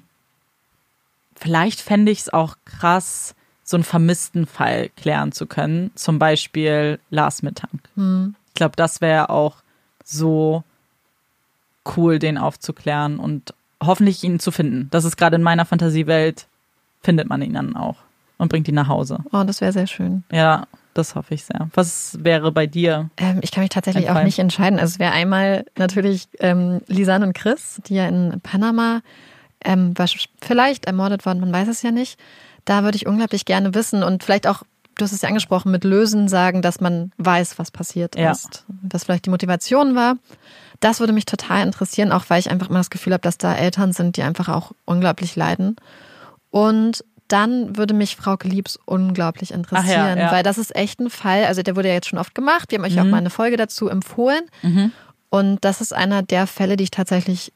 Vielleicht 1.36 1.82
fände 1.82 2.12
ich 2.12 2.20
es 2.20 2.34
auch 2.34 2.56
krass, 2.66 3.36
so 3.64 3.78
einen 3.78 3.84
vermissten 3.84 4.48
Fall 4.48 4.90
klären 4.96 5.32
zu 5.32 5.46
können. 5.46 5.92
Zum 5.96 6.18
Beispiel 6.18 7.00
Lars 7.10 7.44
Mittank. 7.44 7.82
Hm. 7.96 8.36
Ich 8.48 8.54
glaube, 8.56 8.76
das 8.76 9.02
wäre 9.02 9.30
auch 9.30 9.58
so 10.04 10.64
cool, 11.96 12.20
den 12.20 12.38
aufzuklären 12.38 13.18
und 13.20 13.54
hoffentlich 13.84 14.24
ihn 14.24 14.40
zu 14.40 14.52
finden. 14.52 14.88
Das 14.92 15.04
ist 15.04 15.18
gerade 15.18 15.36
in 15.36 15.44
meiner 15.44 15.66
Fantasiewelt, 15.66 16.48
findet 17.02 17.28
man 17.28 17.42
ihn 17.42 17.54
dann 17.54 17.76
auch 17.76 17.98
und 18.42 18.50
bringt 18.50 18.68
ihn 18.68 18.76
nach 18.76 18.88
Hause. 18.88 19.20
Oh, 19.32 19.44
das 19.46 19.62
wäre 19.62 19.72
sehr 19.72 19.86
schön. 19.86 20.24
Ja, 20.32 20.66
das 20.96 21.14
hoffe 21.14 21.36
ich 21.36 21.44
sehr. 21.44 21.70
Was 21.76 22.18
wäre 22.20 22.52
bei 22.52 22.66
dir? 22.66 23.12
Ähm, 23.18 23.40
ich 23.44 23.52
kann 23.52 23.62
mich 23.62 23.70
tatsächlich 23.70 24.10
auch 24.10 24.24
nicht 24.24 24.40
entscheiden. 24.40 24.80
Also 24.80 24.94
es 24.94 25.00
wäre 25.00 25.12
einmal 25.12 25.64
natürlich 25.78 26.28
ähm, 26.40 26.82
Lisanne 26.88 27.28
und 27.28 27.34
Chris, 27.34 27.80
die 27.86 27.96
ja 27.96 28.08
in 28.08 28.42
Panama 28.42 29.02
ähm, 29.64 29.94
vielleicht 30.42 30.86
ermordet 30.86 31.26
worden, 31.28 31.40
man 31.40 31.54
weiß 31.54 31.68
es 31.68 31.84
ja 31.84 31.92
nicht. 31.92 32.20
Da 32.66 32.84
würde 32.84 32.96
ich 32.96 33.06
unglaublich 33.06 33.46
gerne 33.46 33.76
wissen 33.76 34.02
und 34.02 34.24
vielleicht 34.24 34.48
auch, 34.48 34.64
du 34.96 35.04
hast 35.04 35.12
es 35.12 35.22
ja 35.22 35.30
angesprochen, 35.30 35.72
mit 35.72 35.84
Lösen 35.84 36.28
sagen, 36.28 36.64
dass 36.64 36.82
man 36.82 37.12
weiß, 37.18 37.60
was 37.60 37.70
passiert 37.70 38.16
ja. 38.16 38.32
ist. 38.32 38.66
Was 38.82 39.04
vielleicht 39.04 39.28
die 39.28 39.30
Motivation 39.30 39.94
war. 39.94 40.16
Das 40.80 41.00
würde 41.00 41.14
mich 41.14 41.26
total 41.26 41.64
interessieren, 41.64 42.12
auch 42.12 42.26
weil 42.30 42.40
ich 42.40 42.50
einfach 42.50 42.70
immer 42.70 42.80
das 42.80 42.90
Gefühl 42.90 43.14
habe, 43.14 43.22
dass 43.22 43.38
da 43.38 43.54
Eltern 43.54 43.94
sind, 43.94 44.18
die 44.18 44.24
einfach 44.24 44.50
auch 44.50 44.72
unglaublich 44.86 45.36
leiden. 45.36 45.76
Und 46.50 47.06
dann 47.32 47.78
würde 47.78 47.94
mich 47.94 48.16
Frau 48.16 48.38
Liebs 48.44 48.80
unglaublich 48.86 49.52
interessieren, 49.52 50.18
ja, 50.18 50.26
ja. 50.26 50.32
weil 50.32 50.44
das 50.44 50.58
ist 50.58 50.76
echt 50.76 51.00
ein 51.00 51.10
Fall, 51.10 51.46
also 51.46 51.62
der 51.62 51.76
wurde 51.76 51.88
ja 51.88 51.94
jetzt 51.94 52.08
schon 52.08 52.20
oft 52.20 52.36
gemacht, 52.36 52.72
wir 52.72 52.78
haben 52.78 52.86
euch 52.86 52.96
mhm. 52.96 53.00
auch 53.00 53.06
mal 53.06 53.18
eine 53.18 53.30
Folge 53.30 53.58
dazu 53.58 53.88
empfohlen 53.88 54.44
mhm. 54.62 54.92
und 55.30 55.64
das 55.64 55.82
ist 55.82 55.94
einer 55.94 56.24
der 56.24 56.48
Fälle, 56.48 56.78
die 56.78 56.84
ich 56.86 56.92
tatsächlich 56.92 57.54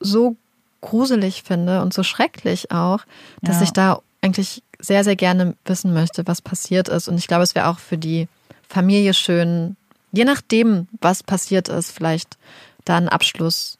so 0.00 0.36
gruselig 0.80 1.42
finde 1.42 1.82
und 1.82 1.92
so 1.92 2.02
schrecklich 2.02 2.70
auch, 2.70 3.00
dass 3.42 3.56
ja. 3.56 3.62
ich 3.62 3.72
da 3.72 4.00
eigentlich 4.20 4.62
sehr, 4.78 5.02
sehr 5.02 5.16
gerne 5.16 5.54
wissen 5.64 5.92
möchte, 5.92 6.26
was 6.26 6.40
passiert 6.40 6.88
ist 6.88 7.08
und 7.08 7.18
ich 7.18 7.26
glaube, 7.26 7.42
es 7.42 7.54
wäre 7.54 7.68
auch 7.68 7.78
für 7.78 7.98
die 7.98 8.28
Familie 8.68 9.14
schön, 9.14 9.76
je 10.12 10.24
nachdem, 10.24 10.86
was 11.00 11.22
passiert 11.22 11.68
ist, 11.68 11.90
vielleicht 11.90 12.36
da 12.84 12.96
einen 12.96 13.08
Abschluss 13.08 13.78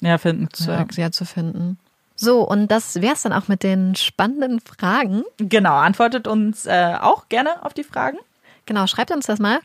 ja, 0.00 0.18
finden. 0.18 0.48
Zu, 0.52 0.70
ja. 0.70 1.10
zu 1.10 1.24
finden. 1.24 1.78
So, 2.20 2.42
und 2.42 2.68
das 2.68 3.00
wäre 3.00 3.14
es 3.14 3.22
dann 3.22 3.32
auch 3.32 3.46
mit 3.46 3.62
den 3.62 3.94
spannenden 3.94 4.60
Fragen. 4.60 5.22
Genau, 5.38 5.76
antwortet 5.76 6.26
uns 6.26 6.66
äh, 6.66 6.96
auch 7.00 7.28
gerne 7.28 7.64
auf 7.64 7.74
die 7.74 7.84
Fragen. 7.84 8.18
Genau, 8.66 8.88
schreibt 8.88 9.12
uns 9.12 9.26
das 9.26 9.38
mal. 9.38 9.60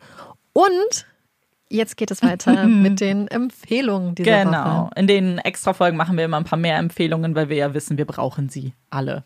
Und 0.54 1.08
jetzt 1.68 1.98
geht 1.98 2.12
es 2.12 2.22
weiter 2.22 2.64
mit 2.68 3.00
den 3.00 3.28
Empfehlungen 3.28 4.14
dieser 4.14 4.44
genau. 4.44 4.52
Woche. 4.52 4.64
Genau, 4.64 4.90
in 4.96 5.08
den 5.08 5.38
Extra-Folgen 5.40 5.98
machen 5.98 6.16
wir 6.16 6.26
immer 6.26 6.38
ein 6.38 6.44
paar 6.44 6.60
mehr 6.60 6.78
Empfehlungen, 6.78 7.34
weil 7.34 7.50
wir 7.50 7.58
ja 7.58 7.74
wissen, 7.74 7.98
wir 7.98 8.06
brauchen 8.06 8.50
sie 8.50 8.74
alle. 8.92 9.24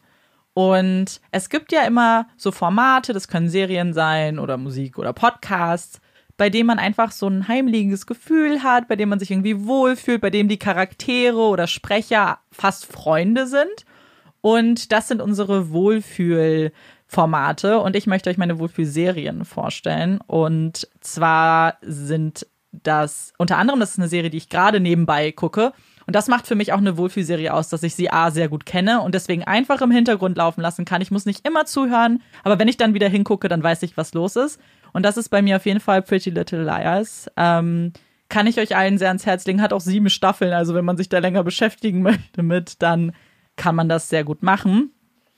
Und 0.54 1.20
es 1.32 1.50
gibt 1.50 1.74
ja 1.74 1.84
immer 1.84 2.28
so 2.38 2.52
Formate, 2.52 3.14
das 3.14 3.28
können 3.28 3.50
Serien 3.50 3.94
sein 3.94 4.40
oder 4.40 4.58
Musik 4.58 4.98
oder 4.98 5.12
Podcasts, 5.12 6.00
bei 6.38 6.50
dem 6.50 6.68
man 6.68 6.80
einfach 6.80 7.12
so 7.12 7.28
ein 7.28 7.48
heimliches 7.48 8.06
Gefühl 8.06 8.64
hat, 8.64 8.88
bei 8.88 8.96
dem 8.96 9.10
man 9.10 9.20
sich 9.20 9.32
irgendwie 9.32 9.66
wohlfühlt, 9.66 10.22
bei 10.22 10.30
dem 10.30 10.48
die 10.48 10.60
Charaktere 10.60 11.40
oder 11.40 11.68
Sprecher 11.68 12.40
fast 12.52 12.86
Freunde 12.86 13.48
sind. 13.48 13.86
Und 14.42 14.92
das 14.92 15.08
sind 15.08 15.20
unsere 15.20 15.72
Wohlfühlformate. 15.72 17.80
Und 17.80 17.96
ich 17.96 18.06
möchte 18.06 18.30
euch 18.30 18.38
meine 18.38 18.60
Wohlfühlserien 18.60 19.46
vorstellen. 19.46 20.20
Und 20.28 20.88
zwar 21.02 21.78
sind 21.82 22.46
das 22.72 23.34
unter 23.38 23.58
anderem, 23.58 23.80
das 23.80 23.92
ist 23.92 24.00
eine 24.00 24.08
Serie, 24.08 24.30
die 24.30 24.38
ich 24.38 24.50
gerade 24.50 24.80
nebenbei 24.80 25.32
gucke. 25.32 25.74
Und 26.06 26.16
das 26.16 26.30
macht 26.30 26.48
für 26.48 26.56
mich 26.56 26.72
auch 26.72 26.78
eine 26.78 26.98
Wohlfühlserie 26.98 27.54
aus, 27.54 27.68
dass 27.68 27.84
ich 27.84 27.94
sie 27.94 28.10
A 28.10 28.32
sehr 28.32 28.48
gut 28.48 28.66
kenne 28.66 29.02
und 29.02 29.14
deswegen 29.14 29.44
einfach 29.44 29.82
im 29.82 29.92
Hintergrund 29.92 30.38
laufen 30.38 30.62
lassen 30.62 30.86
kann. 30.86 31.02
Ich 31.02 31.12
muss 31.12 31.26
nicht 31.26 31.46
immer 31.46 31.66
zuhören, 31.66 32.22
aber 32.44 32.60
wenn 32.60 32.70
ich 32.70 32.78
dann 32.78 32.94
wieder 32.94 33.10
hingucke, 33.10 33.50
dann 33.50 33.62
weiß 33.62 33.84
ich, 33.84 33.98
was 33.98 34.14
los 34.14 34.38
ist. 34.38 34.58
Und 34.98 35.04
das 35.04 35.16
ist 35.16 35.30
bei 35.30 35.44
mir 35.44 35.58
auf 35.58 35.68
jeden 35.68 35.80
Fall 35.80 36.02
Pretty 36.02 36.32
Little 36.32 36.64
Liars. 36.64 37.30
Ähm, 37.38 37.94
kann 38.30 38.48
ich 38.48 38.60
euch 38.60 38.76
allen 38.76 38.98
sehr 38.98 39.10
ans 39.10 39.28
Herz 39.28 39.46
legen. 39.46 39.62
Hat 39.62 39.72
auch 39.72 39.80
sieben 39.80 40.10
Staffeln, 40.10 40.54
also 40.54 40.74
wenn 40.74 40.86
man 40.86 40.98
sich 40.98 41.08
da 41.08 41.20
länger 41.20 41.44
beschäftigen 41.44 42.02
möchte 42.02 42.42
mit, 42.42 42.82
dann 42.82 43.12
kann 43.58 43.76
man 43.76 43.90
das 43.90 44.10
sehr 44.10 44.24
gut 44.24 44.42
machen. 44.42 44.90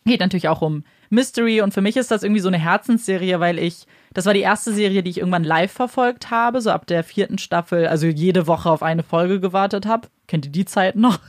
Geht 0.05 0.21
natürlich 0.21 0.47
auch 0.47 0.61
um 0.61 0.85
Mystery 1.09 1.59
und 1.59 1.73
für 1.73 1.81
mich 1.81 1.97
ist 1.97 2.09
das 2.09 2.23
irgendwie 2.23 2.39
so 2.39 2.47
eine 2.47 2.57
Herzensserie, 2.57 3.41
weil 3.41 3.59
ich, 3.59 3.85
das 4.13 4.25
war 4.25 4.33
die 4.33 4.39
erste 4.39 4.71
Serie, 4.71 5.03
die 5.03 5.09
ich 5.09 5.17
irgendwann 5.17 5.43
live 5.43 5.73
verfolgt 5.73 6.31
habe, 6.31 6.61
so 6.61 6.71
ab 6.71 6.87
der 6.87 7.03
vierten 7.03 7.37
Staffel, 7.37 7.85
also 7.85 8.07
jede 8.07 8.47
Woche 8.47 8.71
auf 8.71 8.81
eine 8.81 9.03
Folge 9.03 9.41
gewartet 9.41 9.85
habe. 9.85 10.07
Kennt 10.27 10.45
ihr 10.45 10.53
die 10.53 10.63
Zeit 10.63 10.95
noch? 10.95 11.19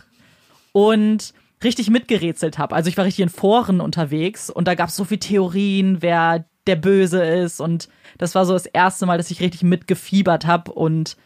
Und 0.70 1.34
richtig 1.64 1.90
mitgerätselt 1.90 2.58
habe. 2.58 2.76
Also 2.76 2.88
ich 2.90 2.96
war 2.96 3.06
richtig 3.06 3.24
in 3.24 3.28
Foren 3.28 3.80
unterwegs 3.80 4.50
und 4.50 4.68
da 4.68 4.76
gab 4.76 4.90
es 4.90 4.94
so 4.94 5.04
viele 5.04 5.18
Theorien, 5.18 6.00
wer 6.00 6.44
der 6.66 6.76
Böse 6.76 7.24
ist. 7.24 7.60
Und 7.60 7.88
das 8.18 8.34
war 8.34 8.44
so 8.44 8.52
das 8.52 8.66
erste 8.66 9.06
Mal, 9.06 9.18
dass 9.18 9.30
ich 9.30 9.40
richtig 9.40 9.62
mitgefiebert 9.62 10.46
habe. 10.46 10.72
Und 10.72 11.16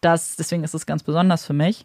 das, 0.00 0.36
deswegen 0.36 0.64
ist 0.64 0.74
es 0.74 0.86
ganz 0.86 1.02
besonders 1.02 1.44
für 1.44 1.52
mich. 1.52 1.84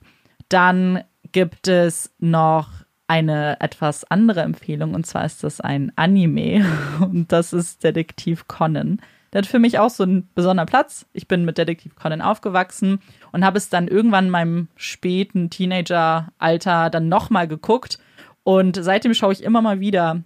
Dann 0.49 1.03
gibt 1.31 1.67
es 1.67 2.13
noch 2.19 2.69
eine 3.07 3.59
etwas 3.59 4.03
andere 4.05 4.41
Empfehlung. 4.41 4.93
Und 4.93 5.05
zwar 5.05 5.25
ist 5.25 5.43
das 5.43 5.61
ein 5.61 5.91
Anime. 5.95 6.65
Und 6.99 7.31
das 7.31 7.53
ist 7.53 7.83
Detektiv 7.83 8.47
Conan. 8.47 8.99
Der 9.33 9.41
hat 9.41 9.47
für 9.47 9.59
mich 9.59 9.79
auch 9.79 9.89
so 9.89 10.03
einen 10.03 10.29
besonderen 10.33 10.67
Platz. 10.67 11.05
Ich 11.11 11.27
bin 11.27 11.43
mit 11.43 11.57
Detektiv 11.57 11.95
Conan 11.95 12.21
aufgewachsen 12.21 12.99
und 13.33 13.43
habe 13.43 13.57
es 13.57 13.67
dann 13.67 13.89
irgendwann 13.89 14.25
in 14.25 14.31
meinem 14.31 14.67
späten 14.77 15.49
Teenager-Alter 15.49 16.89
dann 16.89 17.09
nochmal 17.09 17.45
geguckt. 17.45 17.99
Und 18.43 18.81
seitdem 18.81 19.13
schaue 19.13 19.33
ich 19.33 19.43
immer 19.43 19.61
mal 19.61 19.81
wieder 19.81 20.23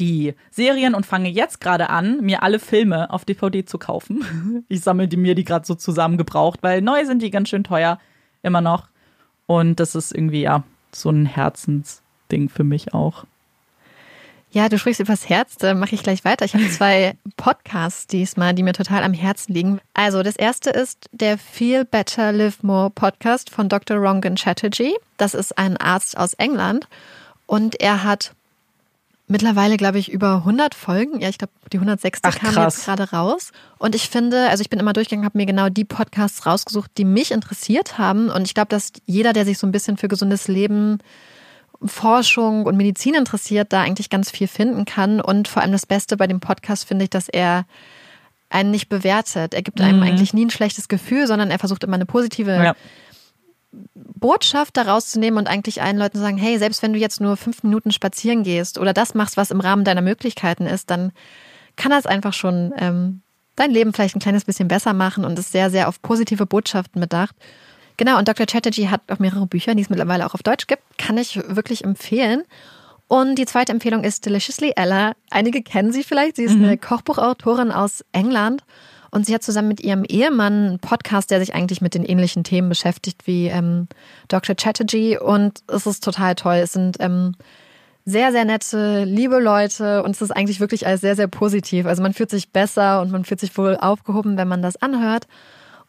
die 0.00 0.34
Serien 0.50 0.94
und 0.94 1.06
fange 1.06 1.28
jetzt 1.28 1.60
gerade 1.60 1.90
an, 1.90 2.20
mir 2.20 2.42
alle 2.42 2.58
Filme 2.58 3.10
auf 3.10 3.24
DVD 3.24 3.64
zu 3.64 3.78
kaufen. 3.78 4.24
Ich 4.68 4.80
sammle 4.80 5.08
die 5.08 5.16
mir 5.16 5.34
die 5.34 5.44
gerade 5.44 5.66
so 5.66 5.74
zusammengebraucht, 5.74 6.62
weil 6.62 6.80
neu 6.80 7.04
sind 7.04 7.20
die 7.22 7.30
ganz 7.30 7.48
schön 7.48 7.64
teuer, 7.64 7.98
immer 8.42 8.60
noch. 8.60 8.88
Und 9.46 9.80
das 9.80 9.94
ist 9.94 10.14
irgendwie 10.14 10.42
ja 10.42 10.62
so 10.92 11.10
ein 11.10 11.26
Herzensding 11.26 12.48
für 12.48 12.64
mich 12.64 12.94
auch. 12.94 13.24
Ja, 14.50 14.68
du 14.68 14.78
sprichst 14.78 15.00
übers 15.00 15.30
Herz, 15.30 15.56
da 15.56 15.72
mache 15.72 15.94
ich 15.94 16.02
gleich 16.02 16.26
weiter. 16.26 16.44
Ich 16.44 16.54
habe 16.54 16.68
zwei 16.68 17.16
Podcasts 17.38 18.06
diesmal, 18.06 18.52
die 18.52 18.62
mir 18.62 18.74
total 18.74 19.02
am 19.02 19.14
Herzen 19.14 19.54
liegen. 19.54 19.80
Also 19.94 20.22
das 20.22 20.36
erste 20.36 20.68
ist 20.68 21.08
der 21.12 21.38
Feel 21.38 21.86
Better 21.86 22.32
Live 22.32 22.62
More 22.62 22.90
Podcast 22.90 23.48
von 23.48 23.70
Dr. 23.70 23.96
Rongan 23.96 24.34
Chatterjee. 24.34 24.94
Das 25.16 25.32
ist 25.32 25.56
ein 25.56 25.78
Arzt 25.78 26.18
aus 26.18 26.34
England 26.34 26.86
und 27.46 27.80
er 27.80 28.04
hat 28.04 28.34
mittlerweile, 29.26 29.76
glaube 29.76 29.98
ich, 29.98 30.10
über 30.12 30.36
100 30.36 30.74
Folgen. 30.74 31.20
Ja, 31.20 31.28
ich 31.28 31.38
glaube, 31.38 31.52
die 31.72 31.78
106. 31.78 32.20
Ach, 32.22 32.38
kam 32.38 32.52
krass. 32.52 32.76
jetzt 32.76 32.84
gerade 32.84 33.10
raus. 33.10 33.50
Und 33.78 33.94
ich 33.94 34.08
finde, 34.08 34.48
also 34.50 34.60
ich 34.62 34.70
bin 34.70 34.78
immer 34.80 34.92
durchgegangen, 34.92 35.24
habe 35.24 35.38
mir 35.38 35.46
genau 35.46 35.68
die 35.68 35.84
Podcasts 35.84 36.44
rausgesucht, 36.46 36.90
die 36.98 37.04
mich 37.04 37.30
interessiert 37.32 37.98
haben. 37.98 38.28
Und 38.30 38.42
ich 38.46 38.54
glaube, 38.54 38.68
dass 38.68 38.92
jeder, 39.06 39.32
der 39.32 39.44
sich 39.44 39.58
so 39.58 39.66
ein 39.66 39.72
bisschen 39.72 39.96
für 39.96 40.08
gesundes 40.08 40.48
Leben 40.48 40.98
Forschung 41.84 42.64
und 42.66 42.76
Medizin 42.76 43.14
interessiert, 43.14 43.72
da 43.72 43.80
eigentlich 43.82 44.10
ganz 44.10 44.30
viel 44.30 44.46
finden 44.48 44.84
kann. 44.84 45.20
Und 45.20 45.48
vor 45.48 45.62
allem 45.62 45.72
das 45.72 45.86
Beste 45.86 46.16
bei 46.16 46.26
dem 46.26 46.40
Podcast 46.40 46.84
finde 46.86 47.04
ich, 47.04 47.10
dass 47.10 47.28
er 47.28 47.64
einen 48.50 48.70
nicht 48.70 48.88
bewertet. 48.88 49.54
Er 49.54 49.62
gibt 49.62 49.80
einem 49.80 49.96
Mhm. 49.98 50.02
eigentlich 50.04 50.34
nie 50.34 50.44
ein 50.44 50.50
schlechtes 50.50 50.86
Gefühl, 50.88 51.26
sondern 51.26 51.50
er 51.50 51.58
versucht 51.58 51.82
immer 51.84 51.94
eine 51.94 52.06
positive 52.06 52.52
Ja. 52.52 52.76
Botschaft 53.94 54.76
daraus 54.76 55.10
zu 55.10 55.18
nehmen 55.18 55.38
und 55.38 55.48
eigentlich 55.48 55.82
allen 55.82 55.98
Leuten 55.98 56.16
zu 56.16 56.22
sagen, 56.22 56.36
hey, 56.36 56.58
selbst 56.58 56.82
wenn 56.82 56.92
du 56.92 56.98
jetzt 56.98 57.20
nur 57.20 57.36
fünf 57.36 57.62
Minuten 57.62 57.90
spazieren 57.90 58.42
gehst 58.42 58.78
oder 58.78 58.92
das 58.92 59.14
machst, 59.14 59.36
was 59.36 59.50
im 59.50 59.60
Rahmen 59.60 59.84
deiner 59.84 60.02
Möglichkeiten 60.02 60.66
ist, 60.66 60.90
dann 60.90 61.12
kann 61.76 61.90
das 61.90 62.06
einfach 62.06 62.32
schon 62.32 62.72
ähm, 62.78 63.22
dein 63.56 63.70
Leben 63.70 63.92
vielleicht 63.92 64.16
ein 64.16 64.20
kleines 64.20 64.44
bisschen 64.44 64.68
besser 64.68 64.92
machen 64.92 65.24
und 65.24 65.38
ist 65.38 65.52
sehr, 65.52 65.70
sehr 65.70 65.88
auf 65.88 66.00
positive 66.02 66.46
Botschaften 66.46 67.00
bedacht. 67.00 67.34
Genau, 67.96 68.18
und 68.18 68.28
Dr. 68.28 68.46
Chatterjee 68.46 68.88
hat 68.88 69.02
auch 69.10 69.18
mehrere 69.18 69.46
Bücher, 69.46 69.74
die 69.74 69.82
es 69.82 69.90
mittlerweile 69.90 70.26
auch 70.26 70.34
auf 70.34 70.42
Deutsch 70.42 70.66
gibt. 70.66 70.82
Kann 70.98 71.18
ich 71.18 71.36
wirklich 71.48 71.84
empfehlen. 71.84 72.44
Und 73.08 73.36
die 73.36 73.44
zweite 73.44 73.72
Empfehlung 73.72 74.04
ist 74.04 74.24
Deliciously 74.24 74.72
Ella. 74.74 75.12
Einige 75.30 75.62
kennen 75.62 75.92
sie 75.92 76.02
vielleicht. 76.02 76.36
Sie 76.36 76.44
ist 76.44 76.54
eine 76.54 76.78
Kochbuchautorin 76.78 77.70
aus 77.70 78.04
England. 78.12 78.64
Und 79.12 79.26
sie 79.26 79.34
hat 79.34 79.42
zusammen 79.42 79.68
mit 79.68 79.80
ihrem 79.80 80.04
Ehemann 80.04 80.52
einen 80.52 80.78
Podcast, 80.78 81.30
der 81.30 81.38
sich 81.38 81.54
eigentlich 81.54 81.82
mit 81.82 81.94
den 81.94 82.02
ähnlichen 82.02 82.44
Themen 82.44 82.70
beschäftigt 82.70 83.26
wie 83.26 83.46
ähm, 83.46 83.86
Dr. 84.28 84.56
Chatterjee. 84.56 85.18
Und 85.18 85.62
es 85.68 85.86
ist 85.86 86.02
total 86.02 86.34
toll. 86.34 86.56
Es 86.56 86.72
sind 86.72 86.96
ähm, 86.98 87.34
sehr, 88.06 88.32
sehr 88.32 88.46
nette, 88.46 89.04
liebe 89.04 89.38
Leute 89.38 90.02
und 90.02 90.12
es 90.12 90.22
ist 90.22 90.30
eigentlich 90.30 90.60
wirklich 90.60 90.86
alles 90.86 91.02
sehr, 91.02 91.14
sehr 91.14 91.28
positiv. 91.28 91.84
Also 91.84 92.02
man 92.02 92.14
fühlt 92.14 92.30
sich 92.30 92.50
besser 92.50 93.02
und 93.02 93.10
man 93.12 93.24
fühlt 93.24 93.38
sich 93.38 93.56
wohl 93.58 93.76
aufgehoben, 93.76 94.38
wenn 94.38 94.48
man 94.48 94.62
das 94.62 94.80
anhört. 94.80 95.26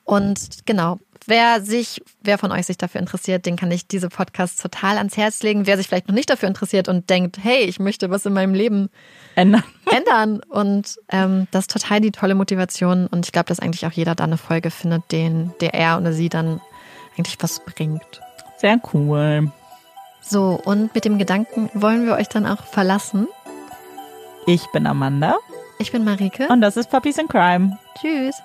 Und 0.04 0.66
genau, 0.66 1.00
wer 1.28 1.62
sich, 1.62 2.02
wer 2.22 2.38
von 2.38 2.52
euch 2.52 2.66
sich 2.66 2.78
dafür 2.78 3.02
interessiert, 3.02 3.46
den 3.46 3.56
kann 3.56 3.72
ich 3.72 3.88
diese 3.88 4.10
Podcasts 4.10 4.62
total 4.62 4.98
ans 4.98 5.18
Herz 5.18 5.44
legen. 5.44 5.66
Wer 5.68 5.78
sich 5.78 5.88
vielleicht 5.88 6.08
noch 6.08 6.16
nicht 6.16 6.30
dafür 6.30 6.48
interessiert 6.48 6.88
und 6.88 7.10
denkt, 7.10 7.38
hey, 7.42 7.64
ich 7.64 7.80
möchte 7.80 8.10
was 8.10 8.26
in 8.26 8.34
meinem 8.34 8.54
Leben 8.54 8.90
Ändern. 9.36 9.64
ändern. 9.92 10.42
Und 10.50 10.98
ähm, 11.10 11.48
das 11.52 11.64
ist 11.64 11.72
total 11.72 12.02
die 12.02 12.12
tolle 12.12 12.36
Motivation. 12.36 13.08
Und 13.08 13.26
ich 13.26 13.32
glaube, 13.32 13.46
dass 13.48 13.60
eigentlich 13.60 13.86
auch 13.86 13.92
jeder 13.92 14.16
da 14.16 14.24
eine 14.24 14.38
Folge 14.38 14.72
findet, 14.72 15.12
den, 15.12 15.54
der 15.62 15.74
er 15.74 15.98
oder 15.98 16.14
sie 16.14 16.30
dann 16.30 16.62
eigentlich 17.18 17.38
was 17.42 17.60
bringt. 17.64 18.22
Sehr 18.58 18.80
cool. 18.94 19.52
So, 20.22 20.60
und 20.64 20.96
mit 20.96 21.06
dem 21.06 21.18
Gedanken 21.18 21.70
wollen 21.74 22.06
wir 22.06 22.14
euch 22.16 22.30
dann 22.30 22.46
auch 22.48 22.64
verlassen. 22.64 23.28
Ich 24.46 24.66
bin 24.72 24.88
Amanda 24.88 25.36
Ich 25.80 25.92
bin 25.92 26.04
Marike. 26.06 26.48
und 26.50 26.62
das 26.62 26.78
ist 26.78 26.90
Puppies 26.90 27.18
in 27.18 27.28
Crime. 27.28 27.78
Tschüss. 28.00 28.36